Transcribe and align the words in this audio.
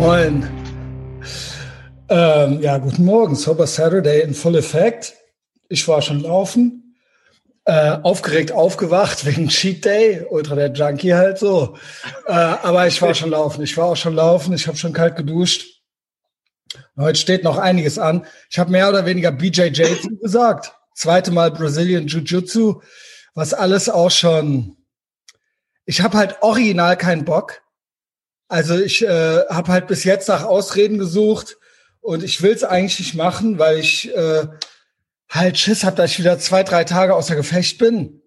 Moin. 0.00 0.48
Ähm, 2.08 2.62
ja, 2.62 2.78
guten 2.78 3.04
Morgen. 3.04 3.36
Sober 3.36 3.66
Saturday 3.66 4.22
in 4.22 4.32
full 4.32 4.56
effect. 4.56 5.12
Ich 5.68 5.86
war 5.88 6.00
schon 6.00 6.20
laufen. 6.20 6.96
Äh, 7.66 7.98
aufgeregt 8.02 8.50
aufgewacht 8.50 9.26
wegen 9.26 9.48
Cheat 9.48 9.84
Day, 9.84 10.24
Ultra 10.30 10.54
der 10.54 10.72
Junkie 10.72 11.12
halt 11.12 11.38
so. 11.38 11.76
Äh, 12.26 12.32
aber 12.32 12.86
ich 12.86 13.02
war 13.02 13.14
schon 13.14 13.28
laufen. 13.28 13.62
Ich 13.62 13.76
war 13.76 13.88
auch 13.88 13.96
schon 13.96 14.14
laufen. 14.14 14.54
Ich 14.54 14.66
habe 14.66 14.78
schon 14.78 14.94
kalt 14.94 15.16
geduscht. 15.16 15.82
Heute 16.96 17.18
steht 17.18 17.44
noch 17.44 17.58
einiges 17.58 17.98
an. 17.98 18.24
Ich 18.48 18.58
habe 18.58 18.70
mehr 18.70 18.88
oder 18.88 19.04
weniger 19.04 19.30
BJJ 19.30 19.82
gesagt. 20.22 20.72
Zweite 20.94 21.30
Mal 21.30 21.50
Brazilian 21.50 22.06
Jiu-Jitsu, 22.06 22.80
was 23.34 23.52
alles 23.52 23.90
auch 23.90 24.10
schon. 24.10 24.78
Ich 25.84 26.00
habe 26.00 26.16
halt 26.16 26.38
original 26.40 26.96
keinen 26.96 27.26
Bock. 27.26 27.60
Also 28.50 28.76
ich 28.76 29.06
äh, 29.06 29.44
habe 29.48 29.70
halt 29.70 29.86
bis 29.86 30.02
jetzt 30.02 30.28
nach 30.28 30.42
Ausreden 30.42 30.98
gesucht 30.98 31.56
und 32.00 32.24
ich 32.24 32.42
will 32.42 32.50
es 32.50 32.64
eigentlich 32.64 32.98
nicht 32.98 33.14
machen, 33.14 33.60
weil 33.60 33.78
ich 33.78 34.12
äh, 34.12 34.48
halt 35.28 35.56
Schiss 35.56 35.84
habe, 35.84 35.94
dass 35.94 36.10
ich 36.10 36.18
wieder 36.18 36.36
zwei, 36.40 36.64
drei 36.64 36.82
Tage 36.82 37.14
außer 37.14 37.36
Gefecht 37.36 37.78
bin. 37.78 38.22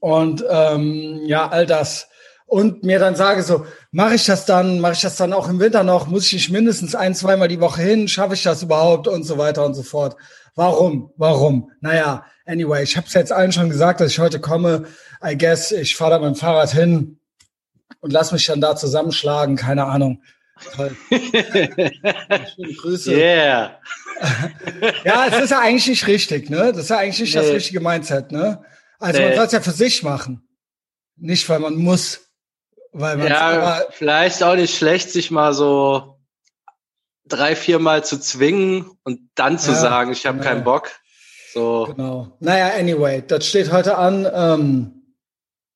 Und 0.00 0.44
ähm, 0.50 1.20
ja, 1.26 1.48
all 1.48 1.64
das. 1.64 2.08
Und 2.46 2.82
mir 2.82 2.98
dann 2.98 3.14
sage 3.14 3.44
so, 3.44 3.66
mache 3.92 4.16
ich 4.16 4.26
das 4.26 4.46
dann, 4.46 4.80
mache 4.80 4.94
ich 4.94 5.00
das 5.02 5.14
dann 5.14 5.32
auch 5.32 5.48
im 5.48 5.60
Winter 5.60 5.84
noch, 5.84 6.08
muss 6.08 6.26
ich 6.26 6.32
nicht 6.32 6.50
mindestens 6.50 6.96
ein, 6.96 7.14
zweimal 7.14 7.46
die 7.46 7.60
Woche 7.60 7.82
hin, 7.82 8.08
schaffe 8.08 8.34
ich 8.34 8.42
das 8.42 8.64
überhaupt 8.64 9.06
und 9.06 9.22
so 9.22 9.38
weiter 9.38 9.64
und 9.64 9.74
so 9.74 9.84
fort. 9.84 10.16
Warum? 10.56 11.12
Warum? 11.16 11.70
Naja, 11.80 12.26
anyway, 12.46 12.82
ich 12.82 12.96
habe 12.96 13.06
es 13.06 13.14
jetzt 13.14 13.32
allen 13.32 13.52
schon 13.52 13.70
gesagt, 13.70 14.00
dass 14.00 14.10
ich 14.10 14.18
heute 14.18 14.40
komme. 14.40 14.86
I 15.24 15.38
guess, 15.38 15.70
ich 15.70 15.94
fahre 15.94 16.10
da 16.10 16.18
mit 16.18 16.34
dem 16.34 16.34
Fahrrad 16.34 16.72
hin 16.72 17.19
und 18.00 18.12
lass 18.12 18.32
mich 18.32 18.46
dann 18.46 18.60
da 18.60 18.76
zusammenschlagen, 18.76 19.56
keine 19.56 19.84
Ahnung. 19.84 20.22
Toll. 20.74 20.96
Schöne 21.10 22.74
Grüße. 22.76 23.12
Yeah. 23.12 23.78
ja, 25.04 25.26
es 25.26 25.44
ist 25.44 25.50
ja 25.50 25.60
eigentlich 25.60 25.86
nicht 25.86 26.06
richtig, 26.06 26.50
ne? 26.50 26.72
Das 26.72 26.84
ist 26.84 26.90
ja 26.90 26.98
eigentlich 26.98 27.20
nicht 27.20 27.34
nee. 27.34 27.40
das 27.40 27.50
richtige 27.50 27.80
Mindset, 27.80 28.32
ne? 28.32 28.62
Also 28.98 29.18
nee. 29.18 29.26
man 29.26 29.36
soll 29.36 29.46
es 29.46 29.52
ja 29.52 29.60
für 29.60 29.70
sich 29.70 30.02
machen. 30.02 30.46
Nicht, 31.16 31.48
weil 31.48 31.60
man 31.60 31.76
muss. 31.76 32.30
Weil 32.92 33.16
man 33.16 33.28
ja, 33.28 33.82
vielleicht 33.90 34.42
auch 34.42 34.56
nicht 34.56 34.76
schlecht, 34.76 35.10
sich 35.10 35.30
mal 35.30 35.54
so 35.54 36.18
drei, 37.26 37.54
vier 37.54 37.78
Mal 37.78 38.04
zu 38.04 38.18
zwingen 38.18 38.90
und 39.04 39.30
dann 39.36 39.58
zu 39.58 39.70
ja, 39.70 39.76
sagen, 39.76 40.12
ich 40.12 40.26
habe 40.26 40.38
ja. 40.38 40.44
keinen 40.44 40.64
Bock. 40.64 40.90
So. 41.54 41.86
Genau. 41.94 42.36
Naja, 42.40 42.74
anyway, 42.78 43.22
das 43.26 43.46
steht 43.46 43.72
heute 43.72 43.96
an. 43.96 44.28
Ähm, 44.32 45.16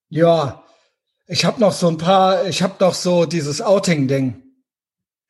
ja, 0.09 0.64
ich 1.27 1.45
habe 1.45 1.61
noch 1.61 1.73
so 1.73 1.89
ein 1.89 1.99
paar, 1.99 2.47
ich 2.47 2.63
habe 2.63 2.75
noch 2.81 2.95
so 2.95 3.25
dieses 3.25 3.63
Outing-Ding. 3.63 4.41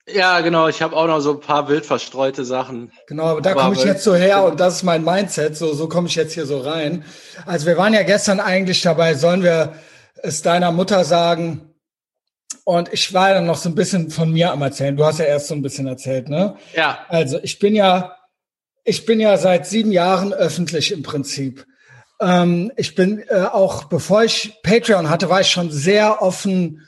Ja, 0.07 0.41
genau. 0.41 0.69
Ich 0.69 0.83
habe 0.83 0.95
auch 0.97 1.07
noch 1.07 1.21
so 1.21 1.33
ein 1.33 1.41
paar 1.41 1.69
wild 1.69 1.87
verstreute 1.87 2.45
Sachen. 2.45 2.93
Genau, 3.07 3.25
aber 3.25 3.41
da 3.41 3.55
komme 3.55 3.75
ich 3.75 3.85
jetzt 3.85 4.05
so 4.05 4.15
her 4.15 4.45
und 4.45 4.61
das 4.61 4.77
ist 4.77 4.83
mein 4.83 5.03
Mindset. 5.03 5.57
So, 5.57 5.73
so 5.73 5.89
komme 5.89 6.09
ich 6.09 6.15
jetzt 6.15 6.35
hier 6.35 6.45
so 6.45 6.59
rein. 6.59 7.05
Also 7.47 7.67
wir 7.67 7.79
waren 7.79 7.95
ja 7.95 8.03
gestern 8.03 8.39
eigentlich 8.39 8.83
dabei, 8.83 9.15
sollen 9.15 9.43
wir 9.43 9.75
es 10.23 10.43
deiner 10.43 10.73
Mutter 10.73 11.05
sagen? 11.05 11.71
Und 12.65 12.93
ich 12.93 13.13
war 13.15 13.33
dann 13.33 13.47
noch 13.47 13.57
so 13.57 13.69
ein 13.69 13.75
bisschen 13.75 14.11
von 14.11 14.31
mir 14.31 14.53
am 14.53 14.63
erzählen. 14.63 14.97
Du 14.97 15.05
hast 15.05 15.19
ja 15.19 15.25
erst 15.25 15.49
so 15.49 15.55
ein 15.55 15.63
bisschen 15.63 15.87
erzählt, 15.87 16.29
ne? 16.29 16.57
Ja. 16.75 16.99
Also 17.09 17.39
ich 17.43 17.59
bin 17.59 17.75
ja, 17.75 18.17
ich 18.85 19.07
bin 19.07 19.21
ja 19.21 19.37
seit 19.39 19.67
sieben 19.67 19.91
Jahren 19.91 20.35
öffentlich 20.35 20.93
im 20.93 21.03
Prinzip. 21.03 21.67
Ähm, 22.21 22.73
ich 22.77 22.95
bin 22.95 23.23
äh, 23.29 23.43
auch, 23.43 23.85
bevor 23.85 24.25
ich 24.25 24.59
Patreon 24.63 25.11
hatte, 25.11 25.29
war 25.29 25.41
ich 25.41 25.51
schon 25.51 25.71
sehr 25.71 26.23
offen 26.23 26.83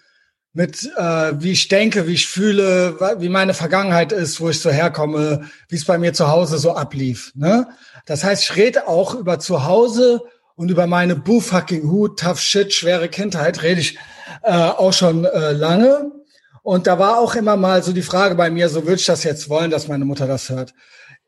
mit, 0.53 0.91
äh, 0.97 1.33
wie 1.41 1.53
ich 1.53 1.69
denke, 1.69 2.07
wie 2.07 2.15
ich 2.15 2.27
fühle, 2.27 2.99
wie 3.19 3.29
meine 3.29 3.53
Vergangenheit 3.53 4.13
ist, 4.13 4.41
wo 4.41 4.49
ich 4.49 4.61
so 4.61 4.71
herkomme, 4.71 5.51
wie 5.69 5.77
es 5.77 5.85
bei 5.85 5.99
mir 5.99 6.15
zu 6.15 6.29
Hause 6.29 6.57
so 6.57 6.75
ablief. 6.75 7.33
Ne? 7.35 7.69
Das 8.07 8.25
heißt, 8.25 8.43
ich 8.43 8.57
rede 8.57 8.89
auch 8.89 9.15
über 9.15 9.39
zu 9.39 9.67
Hause 9.67 10.23
und 10.55 10.71
über 10.71 10.87
meine 10.87 11.15
boo 11.15 11.41
fucking 11.41 11.91
Hut, 11.91 12.19
tough 12.19 12.41
shit, 12.41 12.73
schwere 12.73 13.09
Kindheit 13.09 13.63
rede 13.63 13.83
ich 13.83 13.99
äh, 14.43 14.53
auch 14.53 14.95
schon 14.95 15.27
äh, 15.27 15.53
lange. 15.53 16.11
Und 16.63 16.87
da 16.87 16.99
war 16.99 17.19
auch 17.19 17.35
immer 17.35 17.57
mal 17.57 17.83
so 17.83 17.93
die 17.93 18.01
Frage 18.01 18.35
bei 18.35 18.51
mir, 18.51 18.71
so 18.71 18.85
würde 18.85 19.01
ich 19.01 19.07
das 19.07 19.25
jetzt 19.25 19.51
wollen, 19.51 19.71
dass 19.71 19.89
meine 19.89 20.07
Mutter 20.07 20.27
das 20.27 20.49
hört. 20.49 20.73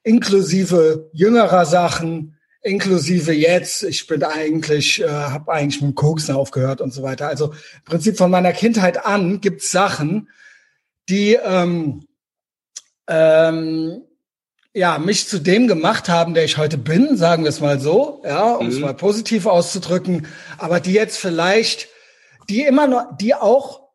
Inklusive 0.02 1.10
jüngerer 1.12 1.66
Sachen, 1.66 2.37
inklusive 2.62 3.32
jetzt, 3.32 3.82
ich 3.82 4.06
bin 4.06 4.22
eigentlich, 4.22 5.00
äh, 5.00 5.08
habe 5.08 5.52
eigentlich 5.52 5.80
mit 5.80 5.92
dem 5.92 5.94
Koksen 5.94 6.34
aufgehört 6.34 6.80
und 6.80 6.92
so 6.92 7.02
weiter. 7.02 7.28
Also 7.28 7.52
im 7.52 7.84
Prinzip 7.84 8.16
von 8.18 8.30
meiner 8.30 8.52
Kindheit 8.52 9.04
an 9.04 9.40
gibt's 9.40 9.70
Sachen, 9.70 10.28
die 11.08 11.34
ähm, 11.34 12.06
ähm, 13.08 14.02
ja 14.74 14.98
mich 14.98 15.28
zu 15.28 15.38
dem 15.38 15.66
gemacht 15.68 16.08
haben, 16.08 16.34
der 16.34 16.44
ich 16.44 16.58
heute 16.58 16.78
bin, 16.78 17.16
sagen 17.16 17.44
wir 17.44 17.48
es 17.48 17.60
mal 17.60 17.80
so, 17.80 18.22
ja, 18.24 18.52
um 18.54 18.66
mhm. 18.66 18.72
es 18.72 18.78
mal 18.78 18.94
positiv 18.94 19.46
auszudrücken, 19.46 20.26
aber 20.58 20.80
die 20.80 20.92
jetzt 20.92 21.18
vielleicht, 21.18 21.88
die 22.48 22.62
immer 22.62 22.86
noch, 22.86 23.16
die 23.16 23.34
auch 23.34 23.88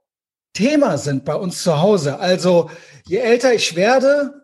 Thema 0.54 0.98
sind 0.98 1.26
bei 1.26 1.36
uns 1.36 1.64
zu 1.64 1.82
Hause. 1.82 2.20
Also 2.20 2.70
je 3.06 3.18
älter 3.18 3.54
ich 3.54 3.76
werde, 3.76 4.43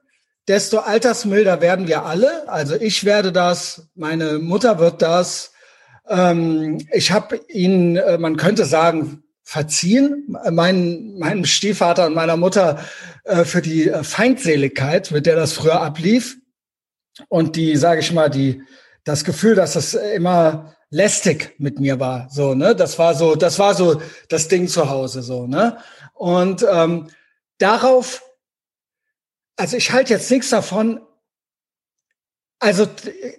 desto 0.49 0.79
altersmilder 0.79 1.61
werden 1.61 1.87
wir 1.87 2.03
alle. 2.03 2.49
Also 2.49 2.75
ich 2.75 3.05
werde 3.05 3.31
das, 3.31 3.87
meine 3.95 4.39
Mutter 4.39 4.79
wird 4.79 5.01
das. 5.01 5.53
Ähm, 6.09 6.79
ich 6.91 7.11
habe 7.11 7.39
ihn, 7.47 7.95
äh, 7.95 8.17
man 8.17 8.35
könnte 8.35 8.65
sagen, 8.65 9.23
verziehen, 9.43 10.35
mein, 10.51 11.17
meinem 11.17 11.45
Stiefvater 11.45 12.07
und 12.07 12.15
meiner 12.15 12.35
Mutter 12.35 12.83
äh, 13.23 13.45
für 13.45 13.61
die 13.61 13.91
Feindseligkeit, 14.01 15.11
mit 15.11 15.25
der 15.25 15.35
das 15.35 15.53
früher 15.53 15.81
ablief. 15.81 16.37
Und 17.29 17.55
die, 17.55 17.75
sage 17.75 18.01
ich 18.01 18.11
mal, 18.11 18.29
die, 18.29 18.61
das 19.03 19.23
Gefühl, 19.23 19.55
dass 19.55 19.73
das 19.73 19.93
immer 19.93 20.75
lästig 20.89 21.55
mit 21.59 21.79
mir 21.79 21.99
war. 21.99 22.27
So, 22.31 22.55
ne? 22.55 22.75
Das 22.75 22.97
war 22.97 23.13
so, 23.13 23.35
das 23.35 23.59
war 23.59 23.75
so 23.75 24.01
das 24.29 24.47
Ding 24.47 24.67
zu 24.67 24.89
Hause, 24.89 25.21
so, 25.21 25.45
ne? 25.45 25.77
Und 26.13 26.65
ähm, 26.69 27.07
darauf 27.59 28.23
also 29.59 29.75
ich 29.75 29.91
halte 29.91 30.13
jetzt 30.13 30.31
nichts 30.31 30.49
davon. 30.49 31.01
Also, 32.59 32.87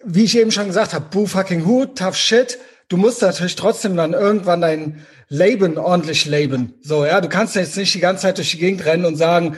wie 0.05 0.25
ich 0.25 0.37
eben 0.37 0.51
schon 0.51 0.67
gesagt 0.67 0.93
habe, 0.93 1.07
boo 1.11 1.27
fucking 1.27 1.67
who, 1.67 1.87
tough 1.87 2.17
shit. 2.17 2.59
Du 2.89 2.97
musst 2.97 3.23
natürlich 3.23 3.57
trotzdem 3.57 3.97
dann 3.97 4.13
irgendwann 4.13 4.61
dein 4.61 5.07
Leben 5.29 5.79
ordentlich 5.79 6.27
leben. 6.27 6.75
So, 6.83 7.07
ja, 7.07 7.21
du 7.21 7.29
kannst 7.29 7.55
jetzt 7.55 7.77
nicht 7.77 7.95
die 7.95 8.01
ganze 8.01 8.23
Zeit 8.23 8.39
durch 8.39 8.51
die 8.51 8.59
Gegend 8.59 8.85
rennen 8.85 9.05
und 9.05 9.17
sagen, 9.17 9.57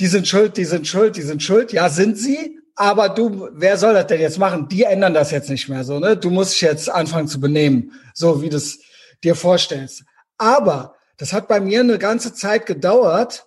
die 0.00 0.06
sind 0.06 0.26
schuld, 0.26 0.56
die 0.56 0.64
sind 0.64 0.88
schuld, 0.88 1.16
die 1.16 1.22
sind 1.22 1.42
schuld. 1.42 1.72
Ja, 1.72 1.88
sind 1.88 2.18
sie. 2.18 2.58
Aber 2.74 3.08
du, 3.08 3.48
wer 3.52 3.78
soll 3.78 3.94
das 3.94 4.08
denn 4.08 4.20
jetzt 4.20 4.38
machen? 4.38 4.68
Die 4.68 4.82
ändern 4.82 5.14
das 5.14 5.30
jetzt 5.30 5.48
nicht 5.48 5.68
mehr 5.68 5.84
so, 5.84 5.98
ne? 5.98 6.16
Du 6.16 6.30
musst 6.30 6.52
dich 6.52 6.62
jetzt 6.62 6.90
anfangen 6.90 7.28
zu 7.28 7.40
benehmen, 7.40 7.92
so 8.12 8.42
wie 8.42 8.48
du 8.48 8.56
es 8.56 8.80
dir 9.22 9.34
vorstellst. 9.34 10.04
Aber 10.36 10.96
das 11.16 11.32
hat 11.32 11.48
bei 11.48 11.60
mir 11.60 11.80
eine 11.80 11.98
ganze 11.98 12.34
Zeit 12.34 12.66
gedauert, 12.66 13.46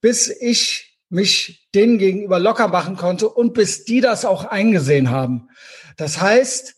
bis 0.00 0.28
ich 0.28 0.88
mich 1.10 1.67
denen 1.78 1.98
gegenüber 1.98 2.40
locker 2.40 2.66
machen 2.68 2.96
konnte 2.96 3.28
und 3.28 3.54
bis 3.54 3.84
die 3.84 4.00
das 4.00 4.24
auch 4.24 4.44
eingesehen 4.44 5.10
haben. 5.10 5.48
Das 5.96 6.20
heißt, 6.20 6.74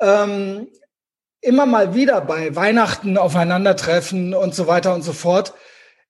ähm, 0.00 0.68
immer 1.40 1.66
mal 1.66 1.94
wieder 1.94 2.22
bei 2.22 2.56
Weihnachten 2.56 3.18
aufeinandertreffen 3.18 4.34
und 4.34 4.54
so 4.54 4.66
weiter 4.66 4.94
und 4.94 5.02
so 5.02 5.12
fort. 5.12 5.52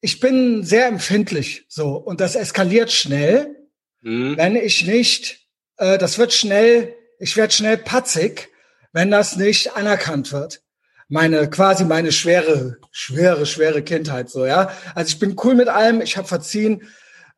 Ich 0.00 0.20
bin 0.20 0.62
sehr 0.62 0.86
empfindlich 0.86 1.64
so 1.68 1.96
und 1.96 2.20
das 2.20 2.36
eskaliert 2.36 2.92
schnell, 2.92 3.56
mhm. 4.02 4.36
wenn 4.36 4.54
ich 4.54 4.86
nicht, 4.86 5.48
äh, 5.78 5.98
das 5.98 6.18
wird 6.18 6.32
schnell, 6.32 6.94
ich 7.18 7.36
werde 7.36 7.52
schnell 7.52 7.78
patzig, 7.78 8.48
wenn 8.92 9.10
das 9.10 9.36
nicht 9.36 9.76
anerkannt 9.76 10.32
wird. 10.32 10.62
Meine 11.08 11.50
quasi 11.50 11.84
meine 11.84 12.12
schwere, 12.12 12.78
schwere, 12.92 13.44
schwere 13.44 13.82
Kindheit 13.82 14.30
so 14.30 14.46
ja. 14.46 14.70
Also 14.94 15.08
ich 15.08 15.18
bin 15.18 15.36
cool 15.42 15.54
mit 15.54 15.68
allem, 15.68 16.00
ich 16.00 16.16
habe 16.16 16.28
verziehen, 16.28 16.82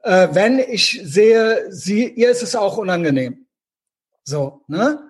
äh, 0.07 0.29
wenn 0.33 0.61
ich 0.61 1.01
sehe, 1.05 1.67
sie, 1.69 2.09
ihr 2.09 2.31
ist 2.31 2.43
es 2.43 2.55
auch 2.55 2.77
unangenehm. 2.77 3.47
So, 4.23 4.63
ne? 4.69 5.01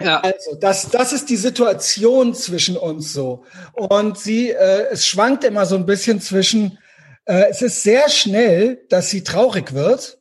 Ja. 0.00 0.20
Also, 0.20 0.56
das, 0.56 0.90
das 0.90 1.12
ist 1.12 1.30
die 1.30 1.36
Situation 1.36 2.34
zwischen 2.34 2.76
uns 2.76 3.12
so. 3.12 3.44
Und 3.72 4.18
sie, 4.18 4.50
äh, 4.50 4.88
es 4.90 5.06
schwankt 5.06 5.44
immer 5.44 5.64
so 5.64 5.76
ein 5.76 5.86
bisschen 5.86 6.20
zwischen, 6.20 6.78
äh, 7.24 7.46
es 7.48 7.62
ist 7.62 7.82
sehr 7.82 8.10
schnell, 8.10 8.84
dass 8.90 9.08
sie 9.08 9.24
traurig 9.24 9.72
wird 9.72 10.18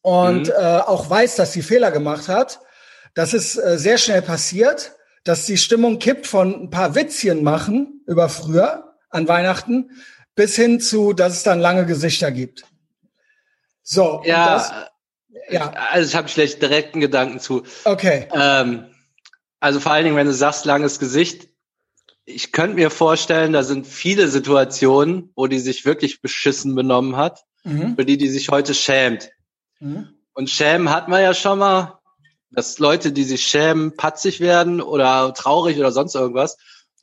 und 0.00 0.46
mhm. 0.46 0.52
äh, 0.56 0.78
auch 0.78 1.10
weiß, 1.10 1.36
dass 1.36 1.52
sie 1.52 1.62
Fehler 1.62 1.90
gemacht 1.90 2.28
hat. 2.28 2.60
Das 3.14 3.34
ist 3.34 3.56
äh, 3.56 3.78
sehr 3.78 3.98
schnell 3.98 4.22
passiert, 4.22 4.92
dass 5.24 5.44
die 5.44 5.58
Stimmung 5.58 5.98
kippt 5.98 6.26
von 6.26 6.54
ein 6.54 6.70
paar 6.70 6.94
Witzchen 6.94 7.42
machen 7.42 8.02
über 8.06 8.30
früher 8.30 8.94
an 9.10 9.28
Weihnachten 9.28 9.90
bis 10.34 10.56
hin 10.56 10.80
zu, 10.80 11.12
dass 11.12 11.34
es 11.34 11.42
dann 11.42 11.60
lange 11.60 11.86
Gesichter 11.86 12.30
gibt. 12.32 12.64
So, 13.84 14.22
ja, 14.24 14.54
das, 14.54 14.72
ja. 15.50 15.70
also 15.70 16.08
ich 16.08 16.16
habe 16.16 16.28
schlecht 16.28 16.60
direkten 16.62 17.00
Gedanken 17.00 17.38
zu. 17.38 17.62
Okay. 17.84 18.26
Ähm, 18.32 18.86
also 19.60 19.78
vor 19.78 19.92
allen 19.92 20.04
Dingen, 20.04 20.16
wenn 20.16 20.26
du 20.26 20.32
sagst, 20.32 20.64
langes 20.64 20.98
Gesicht, 20.98 21.48
ich 22.24 22.52
könnte 22.52 22.76
mir 22.76 22.90
vorstellen, 22.90 23.52
da 23.52 23.62
sind 23.62 23.86
viele 23.86 24.28
Situationen, 24.28 25.30
wo 25.36 25.46
die 25.46 25.58
sich 25.58 25.84
wirklich 25.84 26.22
beschissen 26.22 26.74
benommen 26.74 27.16
hat, 27.16 27.44
mhm. 27.62 27.94
für 27.96 28.06
die 28.06 28.16
die 28.16 28.30
sich 28.30 28.48
heute 28.48 28.74
schämt. 28.74 29.30
Mhm. 29.80 30.08
Und 30.32 30.48
schämen 30.48 30.90
hat 30.90 31.08
man 31.08 31.22
ja 31.22 31.34
schon 31.34 31.58
mal, 31.58 32.00
dass 32.50 32.78
Leute, 32.78 33.12
die 33.12 33.24
sich 33.24 33.46
schämen, 33.46 33.96
patzig 33.96 34.40
werden 34.40 34.80
oder 34.80 35.34
traurig 35.34 35.78
oder 35.78 35.92
sonst 35.92 36.14
irgendwas. 36.14 36.56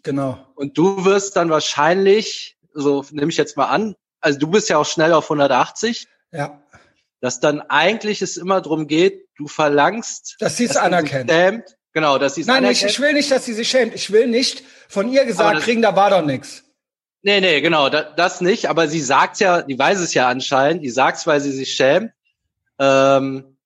Genau. 0.03 0.39
Und 0.55 0.77
du 0.77 1.05
wirst 1.05 1.35
dann 1.35 1.51
wahrscheinlich, 1.51 2.57
so 2.73 3.05
nehme 3.11 3.29
ich 3.29 3.37
jetzt 3.37 3.57
mal 3.57 3.65
an, 3.65 3.95
also 4.19 4.39
du 4.39 4.47
bist 4.47 4.69
ja 4.69 4.77
auch 4.77 4.85
schnell 4.85 5.13
auf 5.13 5.25
180. 5.25 6.07
Ja. 6.31 6.61
Dass 7.21 7.39
dann 7.39 7.61
eigentlich 7.61 8.21
es 8.21 8.35
immer 8.35 8.61
darum 8.61 8.87
geht, 8.87 9.27
du 9.37 9.47
verlangst, 9.47 10.35
dass 10.39 10.57
sie 10.57 10.65
es 10.65 10.75
anerkennt. 10.75 11.29
Schämt, 11.29 11.77
genau, 11.93 12.17
dass 12.17 12.35
sie 12.35 12.41
es 12.41 12.49
anerkennt. 12.49 12.81
Nein, 12.81 12.89
ich 12.89 12.99
will 12.99 13.13
nicht, 13.13 13.31
dass 13.31 13.45
sie 13.45 13.53
sich 13.53 13.69
schämt. 13.69 13.95
Ich 13.95 14.11
will 14.11 14.27
nicht 14.27 14.63
von 14.89 15.11
ihr 15.11 15.25
gesagt 15.25 15.57
das, 15.57 15.63
kriegen, 15.63 15.81
da 15.81 15.95
war 15.95 16.09
doch 16.09 16.25
nichts. 16.25 16.63
Nee, 17.21 17.39
nee, 17.39 17.61
genau, 17.61 17.89
da, 17.89 18.01
das 18.01 18.41
nicht. 18.41 18.69
Aber 18.69 18.87
sie 18.87 19.01
sagt 19.01 19.39
ja, 19.39 19.61
die 19.61 19.77
weiß 19.77 19.99
es 19.99 20.13
ja 20.13 20.27
anscheinend, 20.27 20.83
die 20.83 20.89
sagt 20.89 21.19
es, 21.19 21.27
weil 21.27 21.39
sie 21.39 21.51
sich 21.51 21.73
schämt. 21.73 22.11
Ähm, 22.79 23.57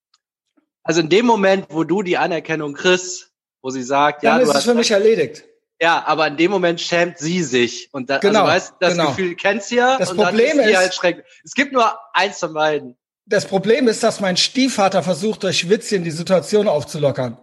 also 0.84 1.02
in 1.02 1.10
dem 1.10 1.26
Moment, 1.26 1.68
wo 1.70 1.84
du 1.84 2.04
die 2.04 2.18
Anerkennung 2.18 2.74
kriegst, 2.74 3.32
wo 3.62 3.70
sie 3.70 3.84
sagt, 3.84 4.24
dann 4.24 4.42
ja, 4.42 4.48
ist 4.48 4.56
es 4.56 4.66
für 4.66 4.76
mich 4.76 4.92
erledigt. 4.92 5.46
Ja, 5.82 6.04
aber 6.06 6.28
in 6.28 6.38
dem 6.38 6.52
Moment 6.52 6.80
schämt 6.80 7.18
sie 7.18 7.44
sich. 7.44 7.90
Und 7.92 8.10
da, 8.10 8.18
also 8.18 8.28
genau, 8.28 8.42
also 8.42 8.52
weißt, 8.54 8.74
das 8.80 8.92
genau. 8.94 9.08
Gefühl 9.10 9.36
kennst 9.36 9.72
du 9.72 9.76
ja. 9.76 9.98
Das 9.98 10.14
Problem 10.14 10.60
ist, 10.60 10.68
ist 10.68 11.02
halt 11.02 11.24
es 11.44 11.54
gibt 11.54 11.74
nur 11.74 11.98
eins 12.14 12.40
von 12.40 12.54
beiden. 12.54 12.98
Das 13.26 13.46
Problem 13.46 13.88
ist, 13.88 14.04
dass 14.04 14.20
mein 14.20 14.38
Stiefvater 14.38 15.02
versucht, 15.02 15.44
durch 15.44 15.70
Witzchen 15.70 16.04
die 16.04 16.12
Situation 16.12 16.68
aufzulockern. 16.68 17.38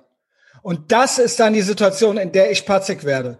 Und 0.62 0.92
das 0.92 1.18
ist 1.18 1.40
dann 1.40 1.54
die 1.54 1.62
Situation, 1.62 2.18
in 2.18 2.30
der 2.30 2.52
ich 2.52 2.64
patzig 2.64 3.04
werde. 3.04 3.38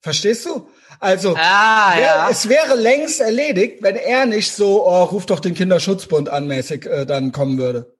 Verstehst 0.00 0.46
du? 0.46 0.68
Also, 1.00 1.34
ah, 1.36 1.96
wär, 1.96 2.02
ja. 2.02 2.28
es 2.30 2.48
wäre 2.48 2.76
längst 2.76 3.20
erledigt, 3.20 3.82
wenn 3.82 3.96
er 3.96 4.26
nicht 4.26 4.52
so, 4.52 4.86
oh, 4.86 5.04
ruf 5.04 5.26
doch 5.26 5.40
den 5.40 5.54
Kinderschutzbund 5.54 6.28
an, 6.28 6.46
mäßig 6.46 6.86
äh, 6.86 7.06
dann 7.06 7.32
kommen 7.32 7.58
würde. 7.58 7.96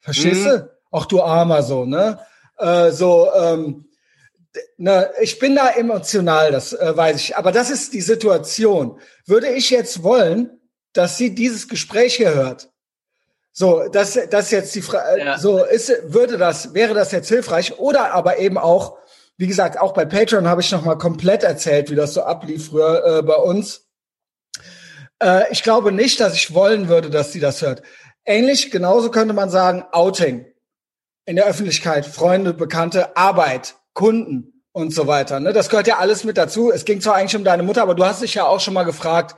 Verstehst 0.00 0.42
mhm. 0.42 0.50
du? 0.50 0.70
Auch 0.90 1.04
du 1.04 1.20
Armer 1.20 1.62
so, 1.62 1.84
ne? 1.84 2.18
Äh, 2.58 2.92
so, 2.92 3.28
ähm, 3.34 3.86
ne, 4.78 5.10
ich 5.20 5.38
bin 5.38 5.56
da 5.56 5.68
emotional, 5.68 6.52
das 6.52 6.72
äh, 6.72 6.96
weiß 6.96 7.16
ich. 7.20 7.36
Aber 7.36 7.52
das 7.52 7.70
ist 7.70 7.92
die 7.92 8.00
Situation. 8.00 8.98
Würde 9.26 9.48
ich 9.48 9.68
jetzt 9.70 10.02
wollen, 10.02 10.60
dass 10.92 11.18
sie 11.18 11.34
dieses 11.34 11.68
Gespräch 11.68 12.14
hier 12.14 12.34
hört? 12.34 12.70
So, 13.58 13.88
das, 13.88 14.18
das 14.28 14.50
jetzt 14.50 14.74
die 14.74 14.82
Frage, 14.82 15.18
ja. 15.18 15.38
so 15.38 15.64
ist, 15.64 15.90
würde 16.12 16.36
das, 16.36 16.74
wäre 16.74 16.92
das 16.92 17.10
jetzt 17.10 17.30
hilfreich? 17.30 17.78
Oder 17.78 18.12
aber 18.12 18.36
eben 18.36 18.58
auch, 18.58 18.98
wie 19.38 19.46
gesagt, 19.46 19.80
auch 19.80 19.94
bei 19.94 20.04
Patreon 20.04 20.46
habe 20.46 20.60
ich 20.60 20.70
noch 20.72 20.84
mal 20.84 20.96
komplett 20.98 21.42
erzählt, 21.42 21.90
wie 21.90 21.94
das 21.94 22.12
so 22.12 22.22
ablief 22.22 22.66
früher 22.68 23.20
äh, 23.20 23.22
bei 23.22 23.36
uns. 23.36 23.88
Äh, 25.22 25.50
ich 25.50 25.62
glaube 25.62 25.90
nicht, 25.90 26.20
dass 26.20 26.34
ich 26.34 26.52
wollen 26.52 26.90
würde, 26.90 27.08
dass 27.08 27.32
sie 27.32 27.40
das 27.40 27.62
hört. 27.62 27.80
Ähnlich, 28.26 28.70
genauso 28.70 29.10
könnte 29.10 29.32
man 29.32 29.48
sagen, 29.48 29.86
Outing 29.90 30.44
in 31.24 31.36
der 31.36 31.46
Öffentlichkeit, 31.46 32.04
Freunde, 32.04 32.52
Bekannte, 32.52 33.16
Arbeit, 33.16 33.76
Kunden 33.94 34.64
und 34.72 34.92
so 34.92 35.06
weiter. 35.06 35.40
Ne? 35.40 35.54
Das 35.54 35.70
gehört 35.70 35.86
ja 35.86 35.96
alles 35.96 36.24
mit 36.24 36.36
dazu. 36.36 36.70
Es 36.70 36.84
ging 36.84 37.00
zwar 37.00 37.14
eigentlich 37.14 37.36
um 37.36 37.44
deine 37.44 37.62
Mutter, 37.62 37.80
aber 37.80 37.94
du 37.94 38.04
hast 38.04 38.20
dich 38.20 38.34
ja 38.34 38.44
auch 38.44 38.60
schon 38.60 38.74
mal 38.74 38.84
gefragt, 38.84 39.34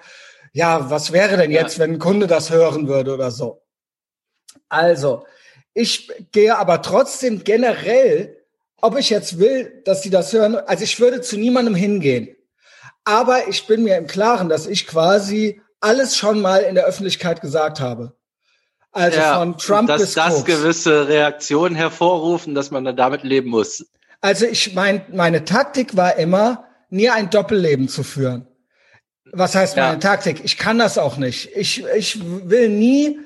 ja, 0.53 0.91
was 0.91 1.13
wäre 1.13 1.37
denn 1.37 1.53
jetzt, 1.53 1.77
ja. 1.77 1.85
wenn 1.85 1.93
ein 1.93 1.99
Kunde 2.01 2.27
das 2.27 2.51
hören 2.51 2.89
würde 2.89 3.15
oder 3.15 3.31
so? 3.31 3.63
Also, 4.69 5.25
ich 5.75 6.11
gehe 6.33 6.57
aber 6.57 6.83
trotzdem 6.83 7.45
generell, 7.45 8.37
ob 8.81 8.99
ich 8.99 9.11
jetzt 9.11 9.39
will, 9.39 9.83
dass 9.85 10.03
sie 10.03 10.11
das 10.11 10.33
hören, 10.33 10.57
also 10.57 10.85
ich 10.85 10.99
würde 11.01 11.21
zu 11.21 11.37
niemandem 11.37 11.75
hingehen. 11.75 12.37
Aber 13.05 13.49
ich 13.49 13.67
bin 13.67 13.85
mir 13.85 13.97
im 13.97 14.07
Klaren, 14.07 14.49
dass 14.49 14.67
ich 14.67 14.87
quasi 14.87 15.61
alles 15.81 16.17
schon 16.17 16.41
mal 16.41 16.59
in 16.59 16.75
der 16.75 16.85
Öffentlichkeit 16.85 17.41
gesagt 17.41 17.81
habe. 17.81 18.13
Also 18.93 19.19
ja, 19.19 19.39
von 19.39 19.57
Trump 19.59 19.89
dass 19.89 20.01
bis 20.01 20.15
das 20.15 20.35
Koks. 20.35 20.45
gewisse 20.45 21.09
Reaktionen 21.09 21.77
hervorrufen, 21.77 22.55
dass 22.55 22.71
man 22.71 22.85
dann 22.85 22.97
damit 22.97 23.23
leben 23.23 23.51
muss. 23.51 23.87
Also 24.21 24.47
ich 24.47 24.75
mein, 24.75 25.03
meine 25.13 25.45
Taktik 25.45 25.97
war 25.97 26.17
immer, 26.17 26.65
nie 26.91 27.11
ein 27.11 27.31
Doppelleben 27.31 27.89
zu 27.89 28.03
führen. 28.03 28.47
Was 29.33 29.55
heißt 29.55 29.77
meine 29.77 29.95
ja. 29.95 29.99
Taktik? 29.99 30.41
Ich 30.45 30.57
kann 30.57 30.79
das 30.79 30.99
auch 30.99 31.19
nicht. 31.19 31.51
Ich, 31.55 31.85
ich 31.85 32.19
will 32.25 32.69
nie, 32.69 33.21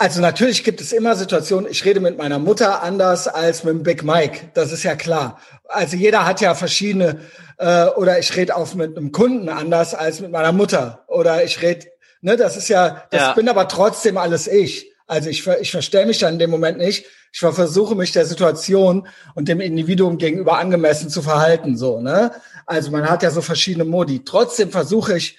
also 0.00 0.20
natürlich 0.20 0.62
gibt 0.62 0.80
es 0.80 0.92
immer 0.92 1.16
Situationen, 1.16 1.68
ich 1.68 1.84
rede 1.84 1.98
mit 1.98 2.16
meiner 2.18 2.38
Mutter 2.38 2.84
anders 2.84 3.26
als 3.26 3.64
mit 3.64 3.74
dem 3.74 3.82
Big 3.82 4.04
Mike. 4.04 4.52
Das 4.54 4.70
ist 4.70 4.84
ja 4.84 4.94
klar. 4.94 5.40
Also 5.66 5.96
jeder 5.96 6.24
hat 6.24 6.40
ja 6.40 6.54
verschiedene, 6.54 7.20
äh, 7.58 7.86
oder 7.86 8.16
ich 8.20 8.36
rede 8.36 8.54
auch 8.54 8.72
mit 8.74 8.96
einem 8.96 9.10
Kunden 9.10 9.48
anders 9.48 9.96
als 9.96 10.20
mit 10.20 10.30
meiner 10.30 10.52
Mutter. 10.52 11.04
Oder 11.08 11.42
ich 11.42 11.62
rede, 11.62 11.88
ne, 12.20 12.36
das 12.36 12.56
ist 12.56 12.68
ja, 12.68 13.02
das 13.10 13.20
ja. 13.22 13.32
bin 13.32 13.48
aber 13.48 13.66
trotzdem 13.66 14.18
alles 14.18 14.46
ich. 14.46 14.92
Also 15.08 15.30
ich, 15.30 15.44
ich 15.46 15.72
verstelle 15.72 16.06
mich 16.06 16.18
dann 16.18 16.34
in 16.34 16.38
dem 16.38 16.50
Moment 16.50 16.78
nicht. 16.78 17.04
Ich 17.32 17.40
versuche 17.40 17.96
mich 17.96 18.12
der 18.12 18.24
Situation 18.24 19.08
und 19.34 19.48
dem 19.48 19.60
Individuum 19.60 20.16
gegenüber 20.16 20.58
angemessen 20.58 21.10
zu 21.10 21.22
verhalten, 21.22 21.76
so, 21.76 22.00
ne? 22.00 22.30
Also 22.66 22.92
man 22.92 23.10
hat 23.10 23.24
ja 23.24 23.30
so 23.30 23.42
verschiedene 23.42 23.84
Modi. 23.84 24.22
Trotzdem 24.24 24.70
versuche 24.70 25.16
ich 25.16 25.38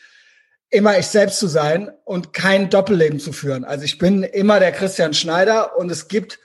immer 0.70 0.98
ich 1.00 1.08
selbst 1.08 1.40
zu 1.40 1.48
sein 1.48 1.92
und 2.06 2.34
kein 2.34 2.70
Doppelleben 2.70 3.20
zu 3.20 3.32
führen. 3.32 3.66
Also 3.66 3.86
ich 3.86 3.98
bin 3.98 4.24
immer 4.24 4.60
der 4.60 4.72
Christian 4.72 5.14
Schneider 5.14 5.78
und 5.78 5.90
es 5.92 6.08
gibt 6.08 6.40